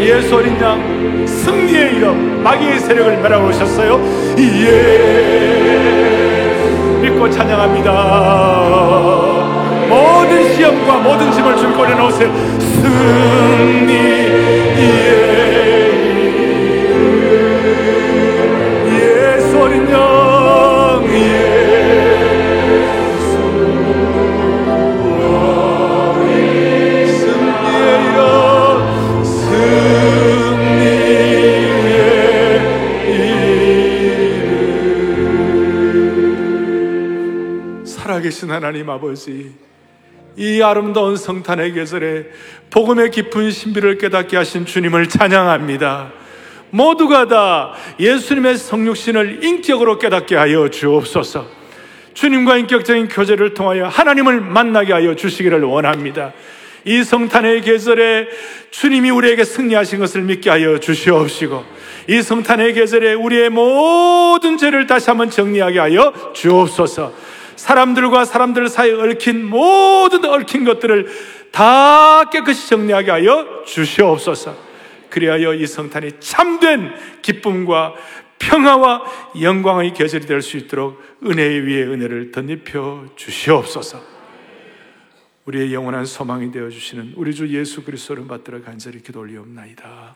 예수 0.09 0.37
어린 0.37 0.59
양 0.59 1.27
승리의 1.27 1.97
이름 1.97 2.43
마귀의 2.43 2.81
세력을 2.81 3.19
멸하오셨어요. 3.19 4.01
예. 4.39 5.79
믿고 7.03 7.29
찬양합니다. 7.31 7.93
모든 9.91 10.55
시험과 10.55 10.97
모든 11.01 11.31
짐을 11.31 11.59
줄 11.59 11.75
꺼내놓으세요 11.75 12.33
하나님 38.59 38.91
아버지 38.91 39.53
이 40.37 40.61
아름다운 40.63 41.17
성탄의 41.17 41.75
계절에 41.75 42.27
복음의 42.71 43.13
깊은 43.13 43.53
신비를 43.53 43.99
깨닫게 43.99 44.37
하신 44.37 44.67
주님을 44.67 45.09
찬양합니다. 45.09 46.11
모두가 46.71 47.29
다 47.29 47.75
예수님의 48.01 48.57
성육신을 48.57 49.45
인격으로 49.45 50.01
깨닫게 50.01 50.35
하여 50.35 50.69
주옵소서. 50.69 51.47
주님과 52.15 52.57
인격적인 52.57 53.07
교제를 53.07 53.55
통하여 53.55 53.87
하나님을 53.87 54.41
만나게 54.41 54.93
하여 54.93 55.15
주시기를 55.15 55.63
원합니다. 55.63 56.33
이 56.85 57.05
성탄의 57.05 57.61
계절에 57.61 58.27
주님이 58.73 59.11
우리에게 59.11 59.45
승리하신 59.45 60.01
것을 60.01 60.23
믿게 60.23 60.51
하여 60.51 60.81
주시옵시고, 60.81 61.65
이 62.09 62.23
성탄의 62.23 62.75
계절에 62.75 63.15
우리의 63.15 63.51
모든 63.51 64.59
죄를 64.59 64.89
다시 64.89 65.11
한번 65.11 65.31
정리하게 65.31 65.79
하여 65.79 66.33
주옵소서. 66.35 67.38
사람들과 67.59 68.25
사람들 68.25 68.69
사이에 68.69 68.95
얽힌 68.95 69.45
모든 69.45 70.25
얽힌 70.25 70.65
것들을 70.65 71.09
다 71.51 72.31
깨끗이 72.31 72.69
정리하게 72.69 73.11
하여 73.11 73.65
주시옵소서. 73.67 74.57
그리하여 75.11 75.55
이 75.55 75.67
성탄이 75.67 76.21
참된 76.21 76.93
기쁨과 77.21 77.95
평화와 78.39 79.03
영광의 79.41 79.93
계절이 79.93 80.27
될 80.27 80.41
수 80.41 80.57
있도록 80.57 81.03
은혜 81.27 81.43
위에 81.43 81.83
은혜를 81.83 82.31
덧입혀 82.31 83.07
주시옵소서. 83.17 84.01
우리의 85.47 85.75
영원한 85.75 86.05
소망이 86.05 86.53
되어 86.53 86.69
주시는 86.69 87.15
우리 87.17 87.35
주 87.35 87.49
예수 87.49 87.83
그리스도를 87.83 88.29
받들어 88.29 88.63
간절히 88.63 89.03
기도 89.03 89.19
올리옵나이다. 89.21 90.15